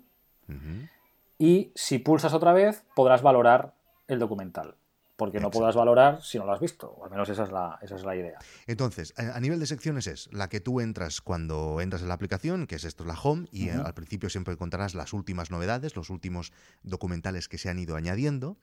Y 1.37 1.71
si 1.75 1.99
pulsas 1.99 2.33
otra 2.33 2.53
vez, 2.53 2.83
podrás 2.95 3.21
valorar 3.21 3.73
el 4.07 4.19
documental 4.19 4.75
porque 5.15 5.39
no 5.39 5.49
podrás 5.49 5.75
valorar 5.75 6.21
si 6.21 6.37
no 6.37 6.45
lo 6.45 6.53
has 6.53 6.59
visto. 6.59 6.89
O 6.89 7.05
al 7.05 7.11
menos 7.11 7.29
esa 7.29 7.43
es 7.43 7.51
la, 7.51 7.79
esa 7.81 7.95
es 7.95 8.03
la 8.03 8.15
idea. 8.15 8.37
Entonces, 8.67 9.13
a 9.17 9.39
nivel 9.39 9.59
de 9.59 9.65
secciones 9.65 10.07
es 10.07 10.29
la 10.33 10.49
que 10.49 10.59
tú 10.59 10.81
entras 10.81 11.21
cuando 11.21 11.79
entras 11.81 12.01
en 12.01 12.09
la 12.09 12.13
aplicación, 12.15 12.67
que 12.67 12.75
es 12.75 12.83
esto, 12.83 13.05
la 13.05 13.13
home, 13.13 13.47
y 13.51 13.69
al 13.69 13.93
principio 13.93 14.29
siempre 14.29 14.53
encontrarás 14.53 14.93
las 14.93 15.13
últimas 15.13 15.51
novedades, 15.51 15.95
los 15.95 16.09
últimos 16.09 16.51
documentales 16.83 17.47
que 17.47 17.57
se 17.57 17.69
han 17.69 17.79
ido 17.79 17.95
añadiendo. 17.95 18.57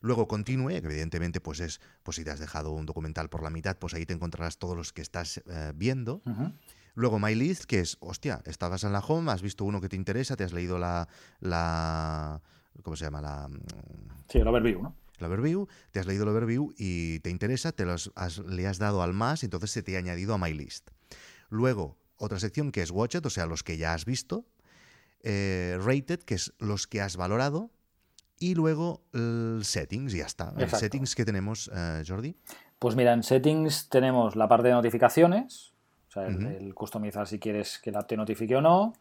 Luego 0.00 0.28
continúe, 0.28 0.70
evidentemente, 0.70 1.40
pues 1.40 1.60
es, 1.60 1.80
pues 2.02 2.16
si 2.16 2.24
te 2.24 2.30
has 2.30 2.38
dejado 2.38 2.70
un 2.70 2.86
documental 2.86 3.28
por 3.28 3.42
la 3.42 3.50
mitad, 3.50 3.76
pues 3.76 3.94
ahí 3.94 4.06
te 4.06 4.14
encontrarás 4.14 4.58
todos 4.58 4.76
los 4.76 4.92
que 4.92 5.02
estás 5.02 5.38
eh, 5.38 5.72
viendo. 5.74 6.22
Luego 6.96 7.20
My 7.20 7.34
List, 7.34 7.64
que 7.64 7.78
es, 7.78 7.96
hostia, 8.00 8.42
estabas 8.46 8.82
en 8.82 8.92
la 8.92 8.98
home, 8.98 9.30
has 9.30 9.42
visto 9.42 9.64
uno 9.64 9.80
que 9.80 9.88
te 9.88 9.94
interesa, 9.94 10.34
te 10.34 10.42
has 10.42 10.52
leído 10.52 10.78
la, 10.78 11.08
la 11.38 12.42
¿cómo 12.82 12.96
se 12.96 13.04
llama? 13.04 13.20
La, 13.20 13.48
sí, 14.28 14.38
el 14.38 14.48
overview, 14.48 14.82
¿no? 14.82 14.96
el 15.18 15.26
overview, 15.26 15.66
te 15.92 16.00
has 16.00 16.06
leído 16.06 16.24
el 16.24 16.30
overview 16.30 16.72
y 16.76 17.20
te 17.20 17.30
interesa, 17.30 17.72
te 17.72 17.84
los 17.84 18.12
le 18.46 18.66
has 18.66 18.78
dado 18.78 19.02
al 19.02 19.12
más, 19.12 19.42
y 19.42 19.46
entonces 19.46 19.70
se 19.70 19.82
te 19.82 19.96
ha 19.96 19.98
añadido 19.98 20.34
a 20.34 20.38
My 20.38 20.52
List. 20.52 20.90
Luego, 21.48 21.96
otra 22.16 22.38
sección 22.38 22.72
que 22.72 22.82
es 22.82 22.90
Watched, 22.90 23.24
o 23.24 23.30
sea, 23.30 23.46
los 23.46 23.62
que 23.62 23.76
ya 23.76 23.94
has 23.94 24.04
visto. 24.04 24.46
Eh, 25.22 25.78
rated, 25.80 26.20
que 26.20 26.34
es 26.34 26.52
los 26.58 26.86
que 26.86 27.00
has 27.00 27.16
valorado. 27.16 27.70
Y 28.38 28.54
luego 28.54 29.02
el 29.12 29.60
Settings, 29.64 30.14
y 30.14 30.18
ya 30.18 30.26
está. 30.26 30.52
¿El 30.58 30.68
Settings 30.68 31.14
que 31.14 31.24
tenemos, 31.24 31.70
eh, 31.74 32.02
Jordi? 32.06 32.36
Pues 32.78 32.94
mira, 32.94 33.14
en 33.14 33.22
Settings 33.22 33.88
tenemos 33.88 34.36
la 34.36 34.46
parte 34.46 34.68
de 34.68 34.74
notificaciones, 34.74 35.72
sea, 36.20 36.26
el, 36.28 36.74
customizar 36.74 37.26
si 37.26 37.38
quieres 37.38 37.78
que 37.78 37.92
la 37.92 38.06
te 38.06 38.16
notifique 38.16 38.56
o 38.56 38.60
no, 38.60 38.94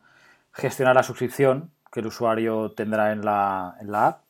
gestionar 0.51 0.95
la 0.95 1.03
suscripción 1.03 1.71
que 1.91 1.99
el 2.01 2.07
usuario 2.07 2.71
tendrá 2.71 3.11
en 3.11 3.23
la, 3.23 3.77
en 3.79 3.91
la 3.91 4.07
app 4.07 4.21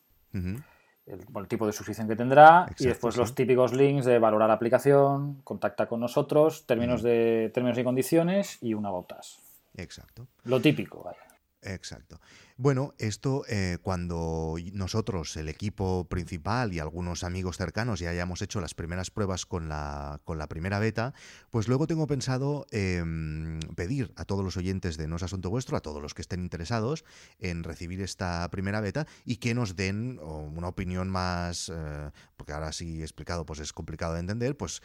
el, 1.06 1.48
tipo 1.48 1.66
de 1.68 1.74
suscripción 1.74 2.08
que 2.08 2.16
tendrá 2.16 2.66
y 2.80 2.86
después 2.86 3.16
los 3.18 3.36
típicos 3.36 3.74
links 3.74 4.06
de 4.06 4.20
valorar 4.20 4.48
la 4.48 4.56
aplicación, 4.56 5.42
contacta 5.44 5.88
con 5.88 6.00
nosotros, 6.00 6.66
términos, 6.66 7.04
de, 7.04 7.52
términos 7.54 7.78
y 7.78 7.84
condiciones 7.84 8.58
y 8.62 8.74
una 8.74 8.90
botas. 8.90 9.38
Exacto. 9.76 10.28
Lo 10.44 10.62
típico, 10.62 11.04
vaya. 11.04 11.20
Exacto. 11.62 12.20
Bueno, 12.58 12.94
esto 13.00 13.44
eh, 13.50 13.80
cuando 13.82 14.56
nosotros, 14.72 15.36
el 15.36 15.50
equipo 15.50 16.08
principal 16.08 16.72
y 16.72 16.80
algunos 16.80 17.26
amigos 17.26 17.58
cercanos 17.58 18.00
ya 18.00 18.12
hayamos 18.12 18.42
hecho 18.42 18.62
las 18.62 18.74
primeras 18.74 19.12
pruebas 19.12 19.46
con 19.46 19.68
la, 19.68 20.22
con 20.24 20.38
la 20.38 20.48
primera 20.48 20.80
beta, 20.80 21.14
pues 21.50 21.68
luego 21.68 21.86
tengo 21.86 22.08
pensado 22.08 22.66
em, 22.72 23.60
pedir 23.76 24.14
a 24.16 24.24
todos 24.24 24.42
los 24.42 24.56
oyentes 24.56 24.96
de 24.96 25.10
No 25.10 25.18
es 25.18 25.24
Asunto 25.24 25.50
Vuestro, 25.50 25.76
a 25.76 25.82
todos 25.82 26.02
los 26.02 26.14
que 26.14 26.22
estén 26.22 26.40
interesados 26.40 27.04
en 27.40 27.66
recibir 27.66 28.00
esta 28.02 28.50
primera 28.52 28.80
beta 28.80 29.06
y 29.26 29.36
que 29.36 29.54
nos 29.54 29.76
den 29.76 30.18
una 30.20 30.70
opinión 30.70 31.10
más, 31.10 31.70
eh, 31.76 32.12
porque 32.38 32.54
ahora 32.54 32.72
sí 32.72 33.02
explicado, 33.02 33.46
pues 33.46 33.60
es 33.60 33.74
complicado 33.74 34.14
de 34.14 34.22
entender, 34.22 34.56
pues 34.56 34.82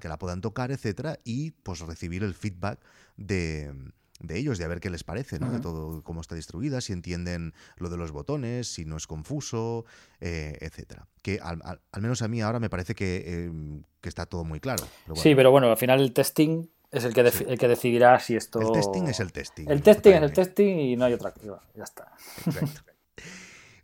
que 0.00 0.08
la 0.08 0.20
puedan 0.20 0.40
tocar, 0.40 0.70
etcétera, 0.70 1.18
y 1.24 1.50
pues 1.50 1.80
recibir 1.80 2.22
el 2.22 2.34
feedback 2.34 2.78
de 3.16 3.74
de 4.20 4.38
ellos, 4.38 4.58
de 4.58 4.64
a 4.64 4.68
ver 4.68 4.80
qué 4.80 4.90
les 4.90 5.04
parece, 5.04 5.38
¿no? 5.38 5.50
De 5.50 5.60
todo 5.60 6.02
cómo 6.02 6.20
está 6.20 6.34
distribuida, 6.34 6.80
si 6.80 6.92
entienden 6.92 7.54
lo 7.76 7.88
de 7.88 7.96
los 7.96 8.12
botones, 8.12 8.68
si 8.68 8.84
no 8.84 8.96
es 8.96 9.06
confuso, 9.06 9.84
eh, 10.20 10.56
etcétera. 10.60 11.06
Que 11.22 11.40
al, 11.40 11.80
menos 12.00 12.22
a 12.22 12.28
mí 12.28 12.40
ahora 12.40 12.60
me 12.60 12.70
parece 12.70 12.94
que, 12.94 13.44
em, 13.44 13.82
está 14.02 14.26
todo 14.26 14.44
muy 14.44 14.60
claro. 14.60 14.84
Sí, 15.14 15.34
pero 15.34 15.50
bueno, 15.50 15.70
al 15.70 15.76
final 15.76 16.00
el 16.00 16.12
testing 16.12 16.66
es 16.90 17.04
el 17.04 17.14
que, 17.14 17.20
el 17.20 17.58
que 17.58 17.68
decidirá 17.68 18.18
si 18.18 18.36
esto... 18.36 18.60
El 18.60 18.72
testing 18.72 19.02
es 19.08 19.20
el 19.20 19.32
testing. 19.32 19.66
El 19.68 19.82
testing 19.82 20.12
es 20.12 20.22
el 20.22 20.32
testing 20.32 20.78
y 20.78 20.96
no 20.96 21.04
hay 21.04 21.12
otra 21.12 21.32
cosa. 21.32 21.60
Ya 21.74 21.84
está. 21.84 22.12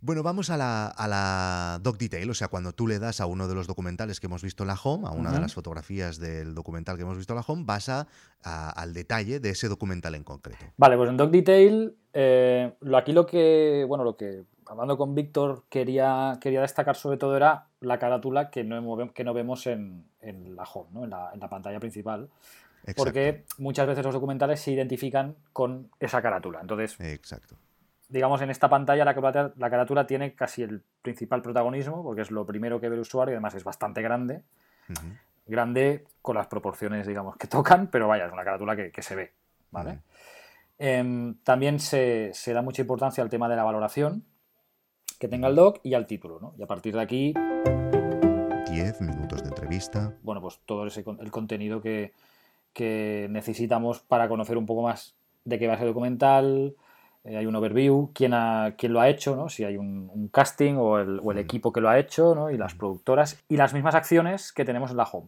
Bueno, 0.01 0.23
vamos 0.23 0.49
a 0.49 0.57
la, 0.57 0.87
a 0.87 1.07
la, 1.07 1.79
doc 1.81 1.97
detail, 1.97 2.29
o 2.29 2.33
sea, 2.33 2.47
cuando 2.47 2.73
tú 2.73 2.87
le 2.87 2.99
das 2.99 3.21
a 3.21 3.25
uno 3.25 3.47
de 3.47 3.55
los 3.55 3.67
documentales 3.67 4.19
que 4.19 4.27
hemos 4.27 4.43
visto 4.43 4.63
en 4.63 4.67
la 4.67 4.77
home, 4.81 5.07
a 5.07 5.11
una 5.11 5.31
de 5.31 5.39
las 5.39 5.53
fotografías 5.53 6.19
del 6.19 6.53
documental 6.53 6.95
que 6.97 7.03
hemos 7.03 7.17
visto 7.17 7.33
en 7.33 7.37
la 7.37 7.45
home, 7.47 7.63
vas 7.65 7.89
a, 7.89 8.07
al 8.43 8.93
detalle 8.93 9.39
de 9.39 9.49
ese 9.49 9.67
documental 9.67 10.15
en 10.15 10.23
concreto. 10.23 10.65
Vale, 10.77 10.97
pues 10.97 11.09
en 11.09 11.17
doc 11.17 11.31
detail, 11.31 11.95
eh, 12.13 12.73
aquí 12.95 13.13
lo 13.13 13.25
que, 13.25 13.85
bueno, 13.87 14.03
lo 14.03 14.15
que 14.15 14.43
hablando 14.67 14.97
con 14.97 15.15
Víctor 15.15 15.65
quería, 15.69 16.37
quería 16.41 16.61
destacar 16.61 16.95
sobre 16.95 17.17
todo 17.17 17.35
era 17.35 17.67
la 17.81 17.99
carátula 17.99 18.49
que 18.49 18.63
no, 18.63 19.13
que 19.13 19.23
no 19.23 19.33
vemos 19.33 19.67
en, 19.67 20.05
la 20.21 20.63
home, 20.63 20.89
¿no? 20.91 21.03
en, 21.03 21.09
la, 21.11 21.31
en 21.33 21.39
la 21.39 21.49
pantalla 21.49 21.79
principal. 21.79 22.29
Porque 22.95 23.45
muchas 23.57 23.87
veces 23.87 24.05
los 24.05 24.13
documentales 24.13 24.59
se 24.59 24.71
identifican 24.71 25.35
con 25.53 25.89
esa 25.99 26.21
carátula. 26.21 26.61
Entonces, 26.61 26.99
Exacto 26.99 27.55
digamos, 28.09 28.41
en 28.41 28.49
esta 28.49 28.69
pantalla 28.69 29.05
la, 29.05 29.53
la 29.55 29.69
carátula 29.69 30.07
tiene 30.07 30.35
casi 30.35 30.63
el 30.63 30.83
principal 31.01 31.41
protagonismo, 31.41 32.03
porque 32.03 32.21
es 32.21 32.31
lo 32.31 32.45
primero 32.45 32.79
que 32.79 32.89
ve 32.89 32.95
el 32.95 33.01
usuario 33.01 33.33
y 33.33 33.35
además 33.35 33.55
es 33.55 33.63
bastante 33.63 34.01
grande. 34.01 34.41
Grande 35.47 36.05
con 36.21 36.35
las 36.35 36.47
proporciones, 36.47 37.07
digamos, 37.07 37.37
que 37.37 37.47
tocan, 37.47 37.87
pero 37.87 38.07
vaya, 38.07 38.25
es 38.25 38.33
una 38.33 38.43
carátula 38.43 38.75
que, 38.75 39.01
se 39.01 39.15
ve, 39.15 39.33
¿vale? 39.71 39.99
Em, 40.77 41.35
también 41.43 41.79
se, 41.79 42.33
da 42.47 42.61
mucha 42.61 42.81
importancia 42.81 43.23
al 43.23 43.29
tema 43.29 43.47
de 43.47 43.55
la 43.55 43.63
valoración 43.63 44.25
que 45.19 45.27
tenga 45.27 45.47
el 45.47 45.55
doc 45.55 45.79
y 45.83 45.93
al 45.93 46.05
título, 46.05 46.39
¿no? 46.39 46.53
Y 46.57 46.63
a 46.63 46.67
partir 46.67 46.95
de 46.95 47.01
aquí... 47.01 47.33
10 48.69 49.01
minutos 49.01 49.41
de 49.41 49.49
entrevista. 49.49 50.13
Bueno, 50.21 50.41
pues 50.41 50.59
todo 50.65 50.85
ese, 50.85 51.05
el 51.19 51.31
contenido 51.31 51.81
que, 51.81 52.11
que 52.73 53.27
necesitamos 53.29 54.01
para 54.01 54.27
conocer 54.27 54.57
un 54.57 54.65
poco 54.65 54.81
más 54.81 55.15
de 55.45 55.57
qué 55.57 55.67
va 55.67 55.75
a 55.75 55.77
ser 55.77 55.87
documental, 55.87 56.75
eh, 57.25 57.37
hay 57.37 57.45
un 57.45 57.55
overview, 57.55 58.11
quién, 58.13 58.33
quién 58.77 58.93
lo 58.93 59.01
ha 59.01 59.09
hecho, 59.09 59.35
¿no? 59.35 59.49
si 59.49 59.63
hay 59.63 59.77
un, 59.77 60.29
casting 60.31 60.75
o 60.77 60.99
el, 60.99 61.21
mm. 61.21 61.37
equipo 61.37 61.73
que 61.73 61.81
lo 61.81 61.89
ha 61.89 61.99
hecho, 61.99 62.33
¿no? 62.35 62.49
y 62.49 62.57
las 62.57 62.75
mm. 62.75 62.77
productoras, 62.77 63.43
y 63.49 63.57
las 63.57 63.73
mismas 63.73 63.95
acciones 63.95 64.51
que 64.51 64.65
tenemos 64.65 64.91
en 64.91 64.97
la 64.97 65.03
home. 65.03 65.27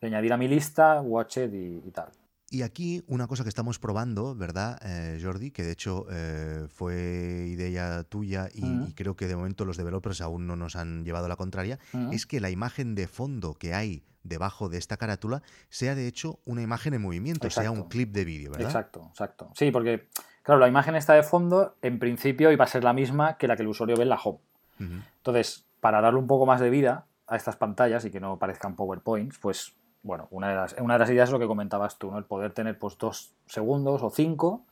De 0.00 0.08
añadir 0.08 0.32
a 0.32 0.36
mi 0.36 0.48
lista, 0.48 1.00
Watched 1.00 1.52
y, 1.52 1.82
y 1.86 1.90
tal. 1.90 2.08
Y 2.48 2.62
aquí 2.62 3.02
una 3.08 3.26
cosa 3.26 3.42
que 3.42 3.48
estamos 3.48 3.78
probando, 3.78 4.36
¿verdad, 4.36 4.78
eh, 4.84 5.18
Jordi? 5.20 5.50
Que 5.50 5.64
de 5.64 5.72
hecho 5.72 6.06
eh, 6.10 6.68
fue 6.68 7.46
idea 7.48 8.04
tuya 8.04 8.48
y, 8.54 8.92
creo 8.92 9.16
que 9.16 9.26
de 9.26 9.34
momento 9.34 9.64
los 9.64 9.76
developers 9.76 10.20
aún 10.20 10.46
no 10.46 10.54
nos 10.54 10.76
han 10.76 11.04
llevado 11.04 11.26
la 11.28 11.36
contraria, 11.36 11.78
es 12.12 12.24
que 12.24 12.40
la 12.40 12.50
imagen 12.50 12.94
de 12.94 13.08
fondo 13.08 13.54
que 13.54 13.74
hay 13.74 14.04
debajo 14.22 14.68
de 14.68 14.78
esta 14.78 14.96
carátula 14.96 15.42
sea 15.70 15.94
de 15.94 16.06
hecho 16.06 16.38
una 16.44 16.62
imagen 16.62 16.94
en 16.94 17.02
movimiento, 17.02 17.50
sea 17.50 17.70
un 17.70 17.88
clip 17.88 18.12
de 18.12 18.24
vídeo, 18.24 18.52
¿verdad? 18.52 18.68
Exacto, 18.68 19.06
exacto. 19.10 19.50
Sí, 19.54 19.70
porque 19.72 20.08
Claro, 20.46 20.60
la 20.60 20.68
imagen 20.68 20.94
está 20.94 21.14
de 21.14 21.24
fondo, 21.24 21.74
en 21.82 21.98
principio 21.98 22.52
iba 22.52 22.62
a 22.62 22.68
ser 22.68 22.84
la 22.84 22.92
misma 22.92 23.36
que 23.36 23.48
la 23.48 23.56
que 23.56 23.62
el 23.62 23.68
usuario 23.68 23.96
ve 23.96 24.04
en 24.04 24.10
la 24.10 24.20
home. 24.22 24.38
Entonces, 24.78 25.66
para 25.80 26.00
darle 26.00 26.20
un 26.20 26.28
poco 26.28 26.46
más 26.46 26.60
de 26.60 26.70
vida 26.70 27.04
a 27.26 27.34
estas 27.34 27.56
pantallas 27.56 28.04
y 28.04 28.12
que 28.12 28.20
no 28.20 28.38
parezcan 28.38 28.76
PowerPoints, 28.76 29.38
pues 29.40 29.74
bueno, 30.04 30.28
una 30.30 30.50
de 30.50 30.54
las, 30.54 30.76
una 30.78 30.94
de 30.94 31.00
las 31.00 31.10
ideas 31.10 31.30
es 31.30 31.32
lo 31.32 31.40
que 31.40 31.48
comentabas 31.48 31.98
tú, 31.98 32.12
¿no? 32.12 32.18
El 32.18 32.26
poder 32.26 32.52
tener 32.52 32.78
pues 32.78 32.96
dos 32.96 33.32
segundos 33.46 34.04
o 34.04 34.10
cinco 34.10 34.62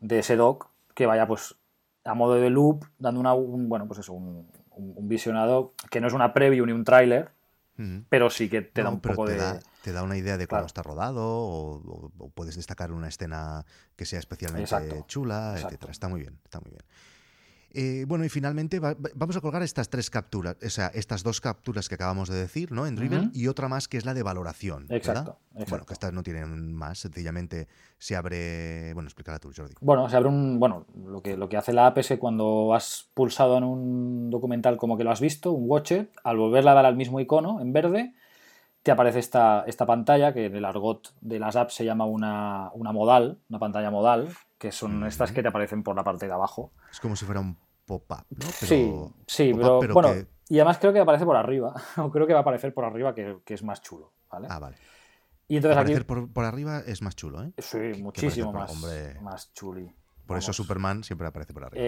de 0.00 0.20
ese 0.20 0.36
doc 0.36 0.68
que 0.94 1.04
vaya 1.04 1.26
pues 1.26 1.56
a 2.04 2.14
modo 2.14 2.36
de 2.36 2.48
loop, 2.48 2.86
dando 2.98 3.20
una, 3.20 3.34
un, 3.34 3.68
bueno, 3.68 3.86
pues 3.86 4.00
eso, 4.00 4.14
un, 4.14 4.46
visionado 5.02 5.74
que 5.90 6.00
no 6.00 6.06
es 6.06 6.14
una 6.14 6.32
preview 6.32 6.64
ni 6.64 6.72
un 6.72 6.84
tráiler, 6.84 7.32
pero 8.08 8.30
sí 8.30 8.48
que 8.48 8.62
te 8.62 8.82
da 8.82 8.90
un 8.90 9.00
poco 9.00 9.26
de 9.26 9.60
te 9.82 9.92
da 9.92 10.02
una 10.02 10.16
idea 10.16 10.36
de 10.36 10.46
cómo 10.46 10.64
está 10.64 10.82
rodado 10.82 11.22
o, 11.24 12.30
puedes 12.34 12.56
destacar 12.56 12.92
una 12.92 13.08
escena 13.08 13.64
que 13.96 14.04
sea 14.04 14.18
especialmente 14.18 15.04
chula, 15.06 15.54
etc. 15.58 15.88
Está 15.90 16.08
muy 16.08 16.20
bien, 16.20 16.38
está 16.44 16.60
muy 16.60 16.70
bien. 16.70 16.84
Eh, 17.74 18.04
bueno, 18.06 18.24
y 18.24 18.28
finalmente 18.28 18.80
vamos 18.80 19.36
a 19.36 19.40
colgar 19.40 19.62
estas 19.62 19.88
tres 19.88 20.10
capturas, 20.10 20.56
o 20.64 20.70
sea, 20.70 20.88
estas 20.88 21.22
dos 21.22 21.40
capturas 21.40 21.88
que 21.88 21.94
acabamos 21.94 22.28
de 22.28 22.36
decir, 22.36 22.70
¿no? 22.72 22.86
En 22.86 22.96
Driven 22.96 23.30
y 23.34 23.46
otra 23.48 23.68
más 23.68 23.88
que 23.88 23.96
es 23.96 24.04
la 24.04 24.14
de 24.14 24.22
valoración. 24.22 24.86
Exacto, 24.90 25.38
Bueno, 25.68 25.86
que 25.86 25.94
estas 25.94 26.12
no 26.12 26.22
tienen 26.22 26.74
más, 26.74 26.98
sencillamente 26.98 27.68
se 27.98 28.16
abre. 28.16 28.92
Bueno, 28.94 29.08
explícala 29.08 29.38
tú, 29.38 29.50
Jordi. 29.56 29.74
Bueno, 29.80 30.08
se 30.08 30.16
abre 30.16 30.28
un. 30.28 30.58
Bueno, 30.60 30.86
lo 31.06 31.22
que, 31.22 31.36
lo 31.36 31.48
que 31.48 31.56
hace 31.56 31.72
la 31.72 31.86
app 31.86 31.98
es 31.98 32.08
que 32.08 32.18
cuando 32.18 32.74
has 32.74 33.08
pulsado 33.14 33.56
en 33.56 33.64
un 33.64 34.30
documental 34.30 34.76
como 34.76 34.96
que 34.96 35.04
lo 35.04 35.10
has 35.10 35.20
visto, 35.20 35.52
un 35.52 35.64
watcher, 35.70 36.10
al 36.24 36.36
volverla 36.36 36.72
a 36.72 36.74
dar 36.74 36.86
al 36.86 36.96
mismo 36.96 37.20
icono 37.20 37.60
en 37.60 37.72
verde, 37.72 38.12
te 38.82 38.90
aparece 38.90 39.20
esta, 39.20 39.64
esta 39.66 39.86
pantalla 39.86 40.32
que 40.32 40.46
en 40.46 40.56
el 40.56 40.64
argot 40.64 41.14
de 41.20 41.38
las 41.38 41.56
apps 41.56 41.74
se 41.74 41.84
llama 41.84 42.04
una, 42.04 42.70
modal, 42.74 43.38
una 43.48 43.58
pantalla 43.58 43.90
modal, 43.90 44.28
que 44.62 44.70
son 44.70 45.04
estas 45.04 45.32
que 45.32 45.42
te 45.42 45.48
aparecen 45.48 45.82
por 45.82 45.96
la 45.96 46.04
parte 46.04 46.28
de 46.28 46.32
abajo. 46.32 46.70
Es 46.88 47.00
como 47.00 47.16
si 47.16 47.24
fuera 47.24 47.40
un 47.40 47.58
pop-up, 47.84 48.24
¿no? 48.30 48.46
sí, 48.46 48.94
sí, 49.26 49.52
pero, 49.56 49.80
bueno, 49.92 50.14
y 50.48 50.60
además 50.60 50.78
creo 50.78 50.92
que 50.92 51.00
aparece 51.00 51.24
por 51.24 51.34
arriba, 51.34 51.74
o 51.96 52.12
creo 52.12 52.28
que 52.28 52.32
va 52.32 52.38
a 52.38 52.42
aparecer 52.42 52.72
por 52.72 52.84
arriba 52.84 53.12
que, 53.12 53.42
es 53.44 53.62
más 53.64 53.82
chulo, 53.82 54.12
¿vale? 54.30 54.46
Ah, 54.48 54.60
vale. 54.60 54.76
Y 55.48 55.56
entonces 55.56 55.76
aparecer 55.76 56.06
por, 56.06 56.44
arriba 56.44 56.78
es 56.86 57.02
más 57.02 57.16
chulo, 57.16 57.42
¿eh? 57.42 57.52
Sí, 57.58 58.00
muchísimo 58.00 58.52
más, 58.52 58.72
más 59.20 59.52
chuli. 59.52 59.92
Por 60.28 60.38
eso 60.38 60.52
Superman 60.52 61.02
siempre 61.02 61.26
aparece 61.26 61.52
por 61.52 61.64
arriba. 61.64 61.84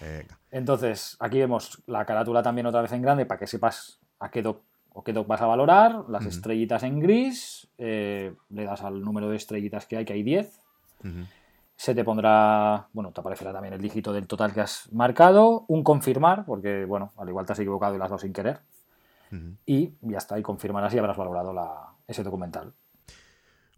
Eh, 0.00 0.24
Entonces, 0.52 1.16
aquí 1.18 1.38
vemos 1.38 1.82
la 1.86 2.04
carátula 2.04 2.44
también 2.44 2.68
otra 2.68 2.80
vez 2.80 2.92
en 2.92 3.02
grande 3.02 3.26
para 3.26 3.40
que 3.40 3.48
sepas 3.48 3.98
a 4.20 4.30
qué 4.30 4.40
doc 4.42 4.62
o 4.90 5.02
qué 5.02 5.12
doc 5.12 5.26
vas 5.26 5.42
a 5.42 5.46
valorar, 5.46 6.04
las 6.08 6.26
estrellitas 6.26 6.84
en 6.84 7.00
gris, 7.00 7.68
eh, 7.76 8.34
le 8.50 8.64
das 8.64 8.82
al 8.82 9.02
número 9.02 9.28
de 9.28 9.36
estrellitas 9.36 9.86
que 9.86 9.96
hay, 9.96 10.04
que 10.04 10.12
hay 10.12 10.22
10. 10.22 10.60
Se 11.78 11.94
te 11.94 12.02
pondrá, 12.02 12.88
bueno, 12.92 13.12
te 13.12 13.20
aparecerá 13.20 13.52
también 13.52 13.72
el 13.72 13.80
dígito 13.80 14.12
del 14.12 14.26
total 14.26 14.52
que 14.52 14.60
has 14.60 14.92
marcado, 14.92 15.64
un 15.68 15.84
confirmar, 15.84 16.44
porque, 16.44 16.84
bueno, 16.84 17.12
al 17.16 17.28
igual 17.28 17.46
te 17.46 17.52
has 17.52 17.58
equivocado 17.60 17.94
y 17.94 17.98
las 17.98 18.10
dos 18.10 18.22
sin 18.22 18.32
querer. 18.32 18.58
Y 19.64 19.94
ya 20.00 20.18
está, 20.18 20.36
y 20.40 20.42
confirmarás 20.42 20.92
y 20.94 20.98
habrás 20.98 21.16
valorado 21.16 21.52
la, 21.52 21.92
ese 22.08 22.24
documental. 22.24 22.72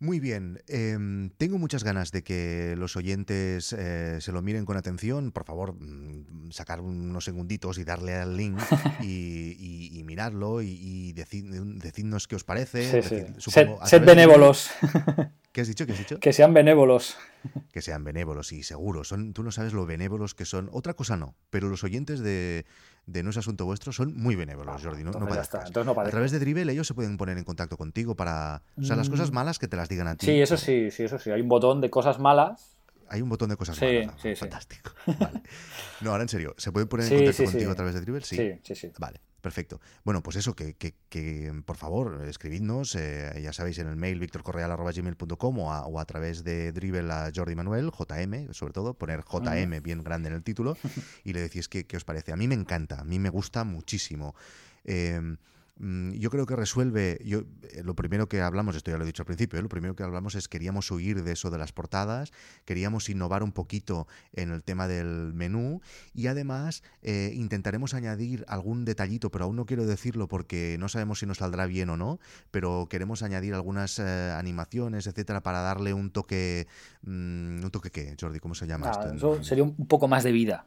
Muy 0.03 0.19
bien, 0.19 0.63
em, 0.67 1.29
tengo 1.37 1.59
muchas 1.59 1.85
ganas 1.85 2.11
de 2.11 2.25
que 2.25 2.75
los 2.79 2.97
oyentes 2.97 3.75
eh, 3.75 4.19
se 4.23 4.33
lo 4.33 4.41
miren 4.41 4.65
con 4.65 4.79
atención. 4.79 5.31
Por 5.31 5.45
favor, 5.45 5.75
mm, 5.75 6.53
sacar 6.53 6.81
unos 6.81 7.23
segunditos 7.23 7.77
y 7.77 7.85
darle 7.85 8.15
al 8.15 8.35
link 8.35 8.59
y, 9.03 10.03
mirarlo 10.07 10.63
y, 10.63 11.13
decidnos 11.13 12.27
qué 12.27 12.37
os 12.37 12.45
parece. 12.45 13.03
sed, 13.03 14.05
benévolos. 14.05 14.71
¿Qué 15.53 15.61
has 15.61 15.69
dicho? 15.69 15.85
¿Qué 15.85 15.93
has 15.93 15.99
dicho? 15.99 16.19
Que 16.19 16.33
sean 16.33 16.55
benévolos. 16.55 17.19
Que 17.73 17.81
sean 17.81 18.05
benévolos, 18.05 18.53
y 18.53 18.63
seguro. 18.63 19.03
Son, 19.05 19.33
tú 19.33 19.43
no 19.43 19.51
sabes 19.51 19.73
lo 19.73 19.87
benévolos 19.87 20.35
que 20.35 20.45
son. 20.45 20.69
Otra 20.73 20.95
cosa 20.95 21.17
no, 21.17 21.37
pero 21.49 21.69
los 21.69 21.85
oyentes 21.85 22.21
de, 22.21 22.67
de 23.07 23.23
No 23.23 23.31
es 23.31 23.37
Asunto 23.37 23.65
Vuestro 23.65 23.93
son 23.93 24.15
muy 24.17 24.37
benévolos, 24.37 24.77
ah, 24.77 24.81
Jordi. 24.83 25.05
No, 25.05 25.11
no, 25.11 25.21
no 25.21 26.01
A 26.01 26.05
través 26.05 26.31
de 26.31 26.39
Dribble 26.39 26.73
ellos 26.73 26.87
se 26.87 26.95
pueden 26.95 27.17
poner 27.17 27.39
en 27.39 27.45
contacto 27.45 27.77
contigo 27.77 28.15
para... 28.15 28.63
O 28.77 28.83
sea, 28.83 28.97
las 28.97 29.11
cosas 29.11 29.31
mm. 29.31 29.35
malas 29.35 29.59
que 29.59 29.69
te 29.69 29.77
las 29.77 29.89
digan 29.89 30.07
a 30.07 30.17
ti. 30.17 30.27
Sí, 30.27 30.41
eso 30.41 30.57
sí, 30.57 30.91
sí, 30.91 31.05
eso 31.05 31.19
sí. 31.19 31.31
Hay 31.31 31.41
un 31.41 31.49
botón 31.49 31.81
de 31.81 31.91
cosas 31.91 32.19
malas 32.19 32.77
hay 33.13 33.23
un 33.23 33.29
botón 33.29 33.51
de 33.51 33.57
cosas 33.57 33.81
malas. 33.83 34.15
Sí, 34.23 34.37
Fantástico. 34.37 34.93
Vale. 35.19 35.43
No, 36.01 36.13
ahora 36.13 36.23
en 36.23 36.29
serio, 36.29 36.55
¿se 36.57 36.71
puede 36.71 36.87
poner 36.87 37.13
en 37.13 37.19
contacto 37.19 37.45
contigo 37.45 37.73
a 37.73 37.75
través 37.75 37.95
de 37.95 38.01
Dribble? 38.03 38.25
Sí. 38.25 38.37
sí, 38.63 38.75
sí, 38.77 38.93
Vale, 38.99 39.21
perfecto. 39.41 39.81
Bueno, 40.05 40.23
pues 40.23 40.37
eso, 40.37 40.55
que, 40.55 40.75
que, 40.75 41.63
por 41.65 41.77
favor, 41.77 42.25
escribidnos, 42.27 42.95
eh, 42.95 43.41
ya 43.43 43.53
sabéis, 43.53 43.79
en 43.79 43.89
el 43.89 43.97
mail 43.97 44.19
victorcorreal.gmail.com 44.21 45.59
o, 45.59 45.73
a, 45.73 45.87
o 45.87 45.99
a 45.99 46.05
través 46.05 46.45
de 46.45 46.73
Dribble 46.73 47.13
a 47.13 47.31
Jordi 47.35 47.55
Manuel, 47.55 47.91
JM, 47.91 48.53
sobre 48.53 48.73
todo, 48.73 48.95
poner 48.95 49.25
JM 49.25 49.83
bien 49.83 50.03
grande 50.03 50.29
en 50.29 50.35
el 50.35 50.43
título 50.43 50.77
y 51.25 51.33
le 51.33 51.41
decís 51.41 51.69
qué, 51.69 51.87
qué 51.87 51.97
os 51.97 52.05
parece. 52.05 52.33
A 52.33 52.37
mí 52.37 52.49
me 52.49 52.55
encanta, 52.55 53.01
a 53.01 53.05
mí 53.05 53.19
me 53.19 53.31
gusta 53.31 53.65
muchísimo. 53.65 54.35
Eh, 54.85 55.21
yo 55.81 56.29
creo 56.29 56.45
que 56.45 56.57
resuelve, 56.57 57.19
yo, 57.25 57.41
eh, 57.63 57.83
lo 57.83 57.95
primero 57.95 58.29
que 58.29 58.43
hablamos, 58.43 58.77
esto 58.77 58.91
ya 58.91 58.99
lo 58.99 59.05
he 59.05 59.07
dicho 59.07 59.23
al 59.23 59.27
principio, 59.27 59.59
¿eh? 59.59 59.63
lo 59.63 59.71
primero 59.71 59.97
que 59.97 60.03
hablamos 60.03 60.35
es 60.35 60.47
queríamos 60.47 60.91
huir 60.91 61.23
de 61.23 61.33
eso 61.33 61.51
de 61.51 61.57
las 61.57 61.73
portadas, 61.73 62.33
queríamos 62.67 63.09
innovar 63.09 63.43
un 63.43 63.53
poquito 63.53 64.07
en 64.35 64.51
el 64.51 64.63
tema 64.63 64.89
del 64.89 65.33
menú 65.33 65.81
y 66.13 66.27
además 66.27 66.83
eh, 67.03 67.33
intentaremos 67.35 67.95
añadir 67.95 68.45
algún 68.47 68.85
detallito, 68.85 69.31
pero 69.31 69.47
aún 69.47 69.57
no 69.57 69.65
quiero 69.65 69.87
decirlo 69.87 70.29
porque 70.29 70.77
no 70.79 70.91
sabemos 70.91 71.21
si 71.21 71.27
nos 71.27 71.39
saldrá 71.39 71.65
bien 71.65 71.89
o 71.89 71.97
no, 71.97 72.21
pero 72.51 72.87
queremos 72.91 73.23
añadir 73.23 73.55
algunas 73.55 73.99
animaciones, 74.01 75.07
etcétera, 75.07 75.43
para 75.43 75.61
darle 75.61 75.95
un 75.95 76.11
toque, 76.11 76.67
mm, 77.03 77.65
un 77.65 77.71
toque 77.73 77.91
qué, 77.91 78.17
Jordi, 78.21 78.39
¿cómo 78.39 78.55
se 78.55 78.67
llama 78.67 78.91
esto? 78.91 79.15
Eso 79.15 79.43
sería 79.43 79.65
un 79.65 79.87
poco 79.87 80.09
más 80.09 80.25
de 80.25 80.33
vida 80.33 80.67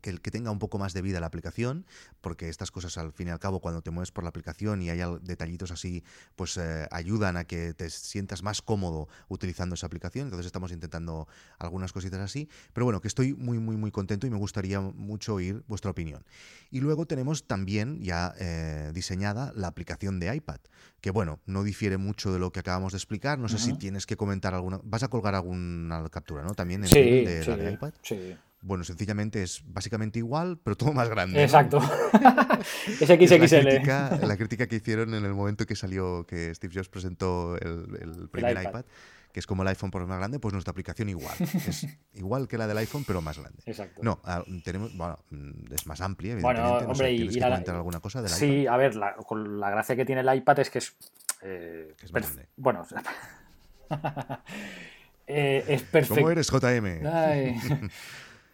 que, 0.00 0.18
que, 0.18 0.30
tenga 0.30 0.50
un 0.50 0.58
poco 0.58 0.78
más 0.78 0.92
de 0.92 1.02
vida 1.02 1.20
la 1.20 1.26
aplicación, 1.26 1.86
porque 2.20 2.48
estas 2.48 2.70
cosas 2.70 2.96
al 2.98 3.12
fin 3.12 3.28
y 3.28 3.30
al 3.30 3.38
cabo 3.38 3.60
cuando 3.60 3.82
te 3.82 3.90
mueves 3.90 4.12
por 4.12 4.24
la 4.24 4.30
aplicación 4.30 4.82
y 4.82 4.90
hay 4.90 5.00
detallitos 5.22 5.70
así, 5.70 6.04
pues 6.34 6.56
eh, 6.56 6.86
ayudan 6.90 7.36
a 7.36 7.44
que 7.44 7.74
te 7.74 7.90
sientas 7.90 8.42
más 8.42 8.62
cómodo 8.62 9.08
utilizando 9.28 9.74
esa 9.74 9.86
aplicación. 9.86 10.26
Entonces 10.26 10.46
estamos 10.46 10.72
intentando 10.72 11.28
algunas 11.58 11.92
cositas 11.92 12.20
así, 12.20 12.48
pero 12.72 12.84
bueno, 12.84 13.00
que 13.00 13.08
estoy 13.08 13.34
muy, 13.34 13.58
muy, 13.58 13.76
muy 13.76 13.90
contento 13.90 14.26
y 14.26 14.30
me 14.30 14.36
gustaría 14.36 14.80
mucho 14.80 15.34
oír 15.34 15.62
vuestra 15.66 15.90
opinión. 15.90 16.24
Y 16.70 16.80
luego 16.80 17.06
tenemos 17.06 17.46
también 17.46 18.00
ya 18.00 18.34
eh, 18.38 18.90
diseñada 18.92 19.52
la 19.54 19.68
aplicación 19.68 20.20
de 20.20 20.34
iPad, 20.34 20.60
que 21.00 21.10
bueno, 21.10 21.40
no 21.46 21.62
difiere 21.62 21.96
mucho 21.96 22.32
de 22.32 22.38
lo 22.38 22.52
que 22.52 22.60
acabamos 22.60 22.92
de 22.92 22.98
explicar. 22.98 23.38
No 23.38 23.48
sé 23.48 23.58
si 23.58 23.74
tienes 23.74 24.06
que 24.06 24.16
comentar 24.16 24.54
alguna. 24.54 24.80
Vas 24.82 25.02
a 25.02 25.08
colgar 25.08 25.34
alguna 25.34 26.08
captura, 26.08 26.42
¿no? 26.42 26.54
También 26.54 26.84
en 26.84 26.90
de, 26.90 27.44
la 27.46 27.56
de 27.56 27.72
iPad. 27.72 27.92
Sí. 28.02 28.36
Bueno, 28.66 28.82
sencillamente 28.82 29.44
es 29.44 29.62
básicamente 29.64 30.18
igual, 30.18 30.58
pero 30.58 30.76
todo 30.76 30.92
más 30.92 31.08
grande. 31.08 31.40
Exacto. 31.40 31.78
es 32.88 32.98
XXL. 32.98 34.26
la, 34.26 34.36
crítica, 34.36 34.66
que 34.66 34.74
hicieron 34.74 35.14
en 35.14 35.24
el 35.24 35.34
momento 35.34 35.66
que 35.66 35.76
salió, 35.76 36.26
que 36.26 36.52
Steve 36.52 36.74
Jobs 36.74 36.88
presentó 36.88 37.56
el, 37.58 38.28
primer 38.28 38.60
iPad. 38.60 38.84
que 39.32 39.38
es 39.38 39.46
como 39.46 39.62
el 39.62 39.68
iPhone 39.68 39.92
por 39.92 40.04
más 40.04 40.18
grande, 40.18 40.40
pues 40.40 40.52
nuestra 40.52 40.72
aplicación 40.72 41.08
igual. 41.08 41.32
es 41.38 41.86
igual 42.14 42.48
que 42.48 42.58
la 42.58 42.66
del 42.66 42.76
iPhone, 42.78 43.04
pero 43.06 43.22
más 43.22 43.38
grande. 43.38 43.62
Exacto. 43.66 44.00
No, 44.02 44.20
ah, 44.24 44.42
tenemos, 44.64 44.96
bueno, 44.96 45.16
es 45.70 45.86
más 45.86 46.00
amplia, 46.00 46.32
evidentemente. 46.32 46.68
Bueno, 46.68 46.90
hombre, 46.90 47.12
y, 47.12 47.28
que 47.28 47.40
comentar 47.40 47.76
alguna 47.76 48.00
cosa 48.00 48.20
del 48.20 48.32
sí, 48.32 48.66
a 48.66 48.76
ver, 48.76 48.96
la, 48.96 49.14
con 49.14 49.60
la 49.60 49.70
gracia 49.70 49.94
que 49.94 50.04
tiene 50.04 50.22
el 50.22 50.34
iPad 50.34 50.58
es 50.58 50.70
que 50.70 50.78
es. 50.78 50.96
Eh, 51.42 51.94
es 52.02 52.12
más 52.12 52.22
grande. 52.24 52.48
Bueno, 52.56 52.84
eh, 55.28 55.64
es 55.68 55.82
perfecto. 55.82 56.16
¿Cómo 56.16 56.30
eres, 56.30 56.50
JM? 56.50 57.04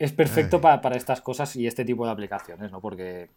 Es 0.03 0.11
perfecto 0.11 0.61
para, 0.61 0.97
estas 0.97 1.21
cosas 1.21 1.55
y 1.55 1.69
este 1.69 1.85
tipo 1.85 2.05
de 2.05 2.11
aplicaciones, 2.11 2.73
¿no? 2.73 2.81
Porque, 2.81 3.31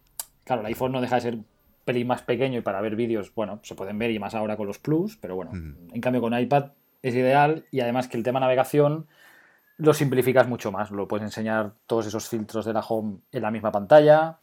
claro, 0.43 0.61
el 0.61 0.65
iPhone 0.65 0.93
no 0.93 0.99
deja 0.99 1.13
de 1.13 1.21
ser 1.21 1.35
un 1.35 1.45
pelín 1.83 2.07
más 2.07 2.23
pequeño 2.23 2.57
y 2.57 2.61
para 2.63 2.81
ver 2.81 2.95
vídeos, 2.95 3.31
bueno, 3.35 3.59
se 3.61 3.75
pueden 3.75 3.99
ver 3.99 4.09
y 4.09 4.17
más 4.17 4.33
ahora 4.33 4.57
con 4.57 4.65
los 4.65 4.79
Plus, 4.79 5.15
pero 5.15 5.35
bueno, 5.35 5.51
en 5.53 6.01
cambio 6.01 6.21
con 6.21 6.35
iPad 6.35 6.71
es 7.03 7.13
ideal 7.13 7.65
y 7.69 7.81
además 7.81 8.07
que 8.07 8.17
el 8.17 8.23
tema 8.23 8.39
navegación 8.39 9.05
lo 9.77 9.93
simplificas 9.93 10.47
mucho 10.47 10.71
más, 10.71 10.89
lo 10.89 11.07
puedes 11.07 11.25
enseñar 11.25 11.73
todos 11.85 12.07
esos 12.07 12.27
filtros 12.27 12.65
de 12.65 12.73
la 12.73 12.79
home 12.79 13.19
en 13.31 13.43
la 13.43 13.51
misma 13.51 13.71
pantalla. 13.71 14.39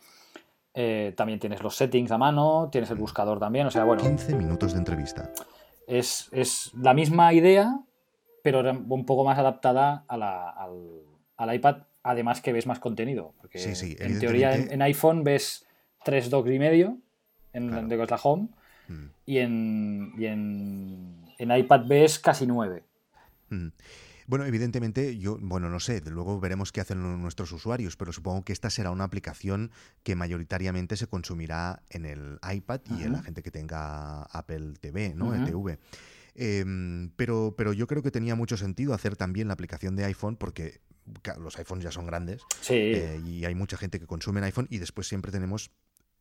Eh, 0.75 1.15
también 1.17 1.41
tienes 1.41 1.61
los 1.61 1.75
settings 1.75 2.13
a 2.13 2.19
mano, 2.19 2.69
tienes 2.71 2.89
el 2.93 2.99
buscador 2.99 3.41
también, 3.41 3.67
o 3.67 3.71
sea, 3.73 3.83
bueno. 3.83 4.01
15 4.01 4.37
minutos 4.37 4.75
de 4.75 4.79
entrevista. 4.79 5.33
Es, 5.89 6.31
la 6.81 6.95
misma 6.95 7.33
idea, 7.33 7.81
pero 8.45 8.61
un 8.61 9.07
poco 9.07 9.25
más 9.25 9.41
adaptada 9.41 10.05
al, 10.07 10.23
al, 11.37 11.55
iPad 11.57 11.79
además 12.03 12.41
que 12.41 12.53
ves 12.53 12.67
más 12.67 12.79
contenido. 12.79 13.35
Porque 13.41 13.63
en 13.99 14.19
teoría 14.19 14.55
en, 14.55 14.83
iPhone 14.83 15.25
ves 15.25 15.67
tres 16.05 16.31
docs 16.31 16.51
y 16.51 16.59
medio 16.59 16.99
en 17.53 17.89
de 17.89 17.97
la 17.97 18.21
home 18.23 18.49
mm. 18.89 19.05
y, 19.27 19.39
en, 19.39 20.13
y 20.19 20.27
en, 20.27 21.27
iPad 21.39 21.87
ves 21.87 22.19
casi 22.19 22.47
nueve. 22.47 22.85
Mm. 23.51 23.69
Bueno, 24.27 24.47
evidentemente, 24.47 25.19
yo, 25.19 25.37
bueno, 25.41 25.69
no 25.69 25.81
sé, 25.81 26.01
luego 26.07 26.39
veremos 26.41 26.73
qué 26.73 26.81
hacen 26.81 27.21
nuestros 27.21 27.51
usuarios, 27.53 27.97
pero 27.97 28.13
supongo 28.13 28.45
que 28.45 28.53
esta 28.53 28.71
será 28.71 28.91
una 28.91 29.05
aplicación 29.05 29.73
que 30.05 30.15
mayoritariamente 30.15 30.97
se 30.97 31.09
consumirá 31.09 31.83
en 31.91 32.07
el 32.07 32.39
iPad 32.51 32.81
y 32.99 33.03
en 33.03 33.13
la 33.13 33.23
gente 33.23 33.43
que 33.43 33.51
tenga 33.51 34.23
Apple 34.23 34.75
TV, 34.81 35.15
¿no? 35.15 35.35
El 35.35 35.45
TV. 35.45 35.79
Em, 36.35 37.11
pero, 37.17 37.55
pero 37.59 37.73
yo 37.73 37.87
creo 37.87 38.03
que 38.03 38.11
tenía 38.11 38.35
mucho 38.35 38.57
sentido 38.57 38.95
hacer 38.95 39.17
también 39.17 39.49
la 39.49 39.55
aplicación 39.55 39.97
de 39.97 40.05
iPhone 40.05 40.37
porque 40.37 40.81
los 41.39 41.59
iPhones 41.59 41.85
ya 41.85 41.91
son 41.91 42.07
grandes 42.07 42.43
eh, 42.69 43.21
y 43.25 43.45
hay 43.45 43.55
mucha 43.55 43.77
gente 43.77 43.99
que 43.99 44.07
consume 44.07 44.41
en 44.41 44.45
iPhone 44.45 44.67
y 44.71 44.79
después 44.79 45.09
siempre 45.09 45.33
tenemos 45.33 45.71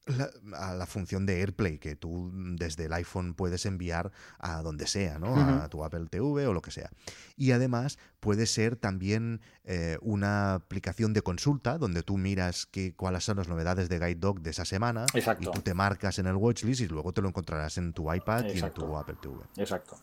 la, 0.08 0.32
la, 0.74 0.86
función 0.88 1.26
de 1.26 1.41
AirPlay 1.41 1.78
que 1.78 1.96
tú 1.96 2.32
desde 2.34 2.86
el 2.86 2.94
iPhone 2.94 3.36
puedes 3.36 3.65
enviar 3.65 4.12
a 4.39 4.62
donde 4.62 4.88
sea, 4.88 5.20
¿no? 5.20 5.36
A 5.36 5.70
tu 5.70 5.84
Apple 5.84 6.08
TV 6.10 6.48
o 6.48 6.54
lo 6.54 6.62
que 6.62 6.72
sea. 6.72 6.89
Y 7.36 7.52
además 7.52 8.00
puede 8.20 8.48
ser 8.48 8.76
también 8.76 9.41
eh, 9.63 9.98
una 10.02 10.56
aplicación 10.56 11.13
de 11.13 11.22
consulta 11.22 11.78
donde 11.78 12.02
tú 12.02 12.17
miras 12.17 12.65
qué, 12.65 12.96
cuáles 12.96 13.24
son 13.24 13.38
las 13.38 13.48
novedades 13.48 13.89
de 13.89 14.00
Guide 14.00 14.15
Dog 14.15 14.41
de 14.41 14.50
esa 14.50 14.65
semana 14.65 15.06
y 15.13 15.46
tú 15.46 15.62
te 15.62 15.74
marcas 15.74 16.17
en 16.17 16.26
el 16.26 16.36
watchlist 16.36 16.82
y 16.82 16.88
luego 16.88 17.13
te 17.13 17.22
lo 17.22 17.28
encontrarás 17.28 17.78
en 17.78 17.94
tu 17.94 18.12
iPad 18.12 18.46
y 18.46 18.60
en 18.60 18.72
tu 18.72 18.98
Apple 18.98 19.17
TV. 19.22 19.38
Exacto. 19.58 19.98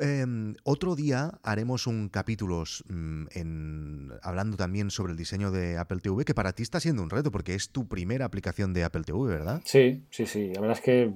Em, 0.00 0.54
otro 0.64 0.94
día 0.94 1.32
haremos 1.42 1.86
un 1.86 2.08
capítulo 2.08 2.64
mm, 2.88 3.26
en, 3.34 4.12
hablando 4.22 4.56
también 4.56 4.90
sobre 4.90 5.12
el 5.12 5.18
diseño 5.18 5.50
de 5.50 5.78
Apple 5.78 5.98
TV, 6.02 6.24
que 6.24 6.34
para 6.34 6.52
ti 6.52 6.62
está 6.62 6.80
siendo 6.80 7.02
un 7.02 7.10
reto, 7.10 7.30
porque 7.30 7.54
es 7.54 7.70
tu 7.70 7.88
primera 7.88 8.24
aplicación 8.24 8.72
de 8.72 8.84
Apple 8.84 9.02
TV, 9.02 9.26
¿verdad? 9.26 9.60
Sí, 9.64 10.04
sí, 10.10 10.26
sí. 10.26 10.52
La 10.54 10.60
verdad 10.60 10.76
es 10.76 10.82
que, 10.82 11.12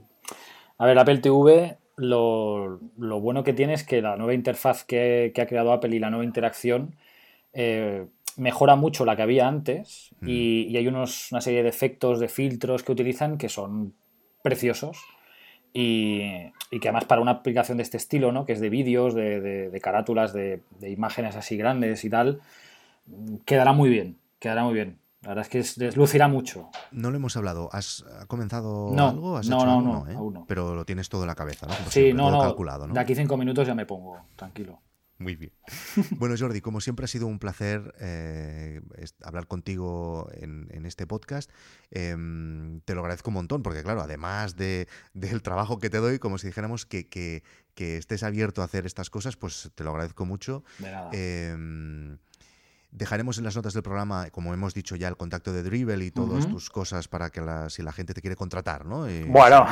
a 0.78 0.86
ver, 0.86 0.98
Apple 0.98 1.18
TV, 1.18 1.78
lo, 1.96 2.78
bueno 2.96 3.44
que 3.44 3.52
tiene 3.52 3.74
es 3.74 3.84
que 3.84 4.00
la 4.00 4.16
nueva 4.16 4.34
interfaz 4.34 4.84
que, 4.84 5.32
ha 5.36 5.46
creado 5.46 5.72
Apple 5.72 5.94
y 5.94 5.98
la 5.98 6.10
nueva 6.10 6.24
interacción 6.24 6.96
eh, 7.52 8.06
mejora 8.36 8.76
mucho 8.76 9.04
la 9.04 9.16
que 9.16 9.22
había 9.22 9.46
antes 9.46 10.14
mm. 10.20 10.28
y, 10.28 10.76
hay 10.76 10.86
unos, 10.86 11.30
una 11.32 11.40
serie 11.40 11.62
de 11.62 11.68
efectos, 11.68 12.20
de 12.20 12.28
filtros 12.28 12.82
que 12.82 12.92
utilizan 12.92 13.36
que 13.36 13.48
son 13.48 13.94
preciosos 14.42 14.98
y, 15.72 16.52
que 16.70 16.88
además 16.88 17.04
para 17.04 17.20
una 17.20 17.32
aplicación 17.32 17.78
de 17.78 17.82
este 17.82 17.96
estilo, 17.96 18.32
¿no? 18.32 18.44
que 18.46 18.52
es 18.52 18.60
de 18.60 18.70
vídeos, 18.70 19.14
de, 19.14 19.80
carátulas, 19.82 20.32
de, 20.32 20.62
imágenes 20.82 21.36
así 21.36 21.56
grandes 21.56 22.04
y 22.04 22.10
tal, 22.10 22.40
quedará 23.44 23.72
muy 23.72 23.90
bien, 23.90 24.18
quedará 24.38 24.64
muy 24.64 24.74
bien. 24.74 24.98
La 25.22 25.34
verdad 25.34 25.46
es 25.52 25.76
que 25.76 25.80
deslucirá 25.84 26.28
mucho. 26.28 26.70
No 26.92 27.10
lo 27.10 27.16
hemos 27.18 27.36
hablado. 27.36 27.68
¿Has 27.72 28.06
comenzado 28.26 28.88
algo? 28.98 29.36
¿Has 29.36 29.50
no, 29.50 29.58
hecho 29.58 29.66
no, 29.66 29.82
no, 29.82 30.38
¿eh? 30.38 30.44
Pero 30.48 30.74
lo 30.74 30.86
tienes 30.86 31.10
todo 31.10 31.24
en 31.24 31.26
la 31.26 31.34
cabeza, 31.34 31.66
¿no? 31.66 31.74
sí, 31.90 32.14
no, 32.14 32.30
no. 32.30 32.40
Calculado, 32.40 32.86
¿no? 32.86 32.94
De 32.94 33.00
aquí 33.00 33.14
cinco 33.14 33.36
minutos 33.36 33.66
ya 33.66 33.74
me 33.74 33.84
pongo, 33.84 34.18
tranquilo. 34.34 34.80
Muy 35.20 35.36
bien. 35.36 35.52
Bueno, 36.18 36.34
Jordi, 36.36 36.62
como 36.62 36.80
siempre 36.80 37.04
ha 37.04 37.08
sido 37.08 37.26
un 37.26 37.38
placer 37.38 37.94
eh, 38.00 38.80
hablar 39.22 39.46
contigo 39.46 40.28
en, 40.32 40.86
este 40.86 41.06
podcast. 41.06 41.50
Em, 41.90 42.80
te 42.80 42.94
lo 42.94 43.00
agradezco 43.02 43.28
un 43.28 43.34
montón, 43.34 43.62
porque 43.62 43.82
claro, 43.82 44.00
además 44.00 44.56
de, 44.56 44.88
del 45.12 45.42
trabajo 45.42 45.78
que 45.78 45.90
te 45.90 45.98
doy, 45.98 46.18
como 46.18 46.38
si 46.38 46.46
dijéramos 46.46 46.86
que, 46.86 47.06
que, 47.08 47.42
estés 47.76 48.22
abierto 48.22 48.60
a 48.62 48.64
hacer 48.64 48.84
estas 48.86 49.08
cosas, 49.08 49.36
pues 49.36 49.70
te 49.74 49.84
lo 49.84 49.90
agradezco 49.90 50.24
mucho. 50.24 50.64
De 50.78 50.90
nada. 50.90 51.10
Em, 51.12 52.18
Dejaremos 52.92 53.38
en 53.38 53.44
las 53.44 53.54
notas 53.54 53.72
del 53.72 53.84
programa, 53.84 54.30
como 54.30 54.52
hemos 54.52 54.74
dicho 54.74 54.96
ya, 54.96 55.06
el 55.06 55.16
contacto 55.16 55.52
de 55.52 55.62
Dribble 55.62 56.04
y 56.04 56.10
todas 56.10 56.48
tus 56.48 56.70
cosas 56.70 57.06
para 57.06 57.30
que 57.30 57.40
la, 57.40 57.70
si 57.70 57.82
la 57.82 57.92
gente 57.92 58.14
te 58.14 58.20
quiere 58.20 58.34
contratar, 58.34 58.84
¿no? 58.84 59.06
bueno. 59.28 59.64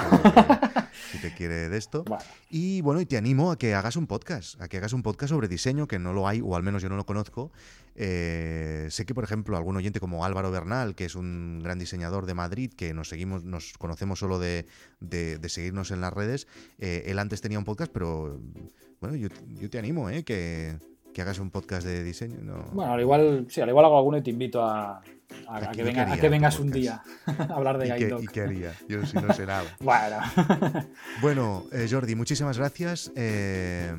Si 1.11 1.19
te, 1.19 1.35
quiere 1.35 1.69
de 1.69 1.77
esto. 1.77 2.05
Y 2.49 2.81
bueno, 2.81 3.01
y 3.01 3.07
te 3.07 3.17
animo 3.17 3.51
a 3.51 3.59
que 3.59 3.75
hagas 3.75 3.97
un 3.97 4.07
podcast, 4.07 4.61
a 4.61 4.69
que 4.69 4.77
hagas 4.77 4.93
un 4.93 5.03
podcast 5.03 5.31
sobre 5.31 5.49
diseño, 5.49 5.89
que 5.89 5.99
no 5.99 6.13
lo 6.13 6.29
hay, 6.29 6.41
o 6.41 6.55
al 6.55 6.63
menos 6.63 6.83
yo 6.83 6.89
no 6.89 6.97
lo 6.97 7.07
conozco. 7.07 7.51
Eh, 7.97 8.87
sé 8.91 9.05
que, 9.05 9.15
por 9.15 9.25
ejemplo, 9.25 9.57
algún 9.57 9.77
oyente 9.77 9.99
como 9.99 10.25
Álvaro 10.25 10.53
Bernal, 10.53 10.95
que 10.95 11.05
es 11.05 11.17
un 11.17 11.61
gran 11.63 11.79
diseñador 11.79 12.27
de 12.27 12.35
Madrid, 12.35 12.73
que 12.73 12.95
nos 12.95 13.09
seguimos, 13.09 13.45
nos 13.45 13.73
conocemos 13.79 14.21
solo 14.21 14.39
de, 14.39 14.67
seguirnos 15.49 15.91
en 15.91 16.01
las 16.01 16.13
redes, 16.13 16.47
eh, 16.79 17.03
él 17.07 17.19
antes 17.19 17.41
tenía 17.41 17.59
un 17.59 17.65
podcast, 17.65 17.91
pero 17.93 18.41
bueno, 19.01 19.17
yo, 19.17 19.29
yo 19.49 19.71
te 19.71 19.79
animo, 19.79 20.09
¿eh? 20.11 20.25
Que 20.25 20.79
que 21.12 21.23
hagas 21.23 21.38
un 21.38 21.51
podcast 21.51 21.87
de 21.87 22.03
diseño. 22.05 22.38
Bueno, 22.73 22.92
al 22.92 23.01
igual, 23.01 23.47
sí, 23.49 23.61
al 23.61 23.68
igual 23.68 23.85
hago 23.85 23.99
alguno 23.99 24.18
y 24.18 24.23
te 24.23 24.31
invito 24.31 24.62
a, 24.62 25.03
que, 25.73 26.29
vengas 26.29 26.59
un 26.59 26.71
día 26.71 27.03
a 27.27 27.55
hablar 27.55 27.79
de 27.79 27.87
Guide 27.87 28.16
¿Y 28.21 28.27
qué 28.27 28.42
haría? 28.42 28.75
Yo 28.88 29.05
si 29.05 29.16
no 29.16 29.33
sé 29.33 29.47
nada. 29.47 29.64
bueno. 29.81 30.18
bueno, 31.23 31.64
eh, 31.73 31.87
Jordi, 31.90 32.14
muchísimas 32.14 32.59
gracias. 32.59 33.12
Eh, 33.14 33.92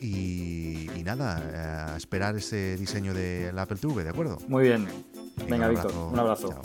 y, 0.00 1.02
nada, 1.04 1.40
eh, 1.40 1.92
a 1.92 1.96
esperar 1.96 2.34
ese 2.36 2.76
diseño 2.76 3.14
del 3.14 3.56
Apple 3.58 3.76
TV, 3.76 4.02
¿de 4.02 4.10
acuerdo? 4.10 4.38
Muy 4.48 4.64
bien. 4.64 4.88
Venga, 5.48 5.68
Víctor, 5.68 5.92
un 5.94 6.18
abrazo. 6.18 6.60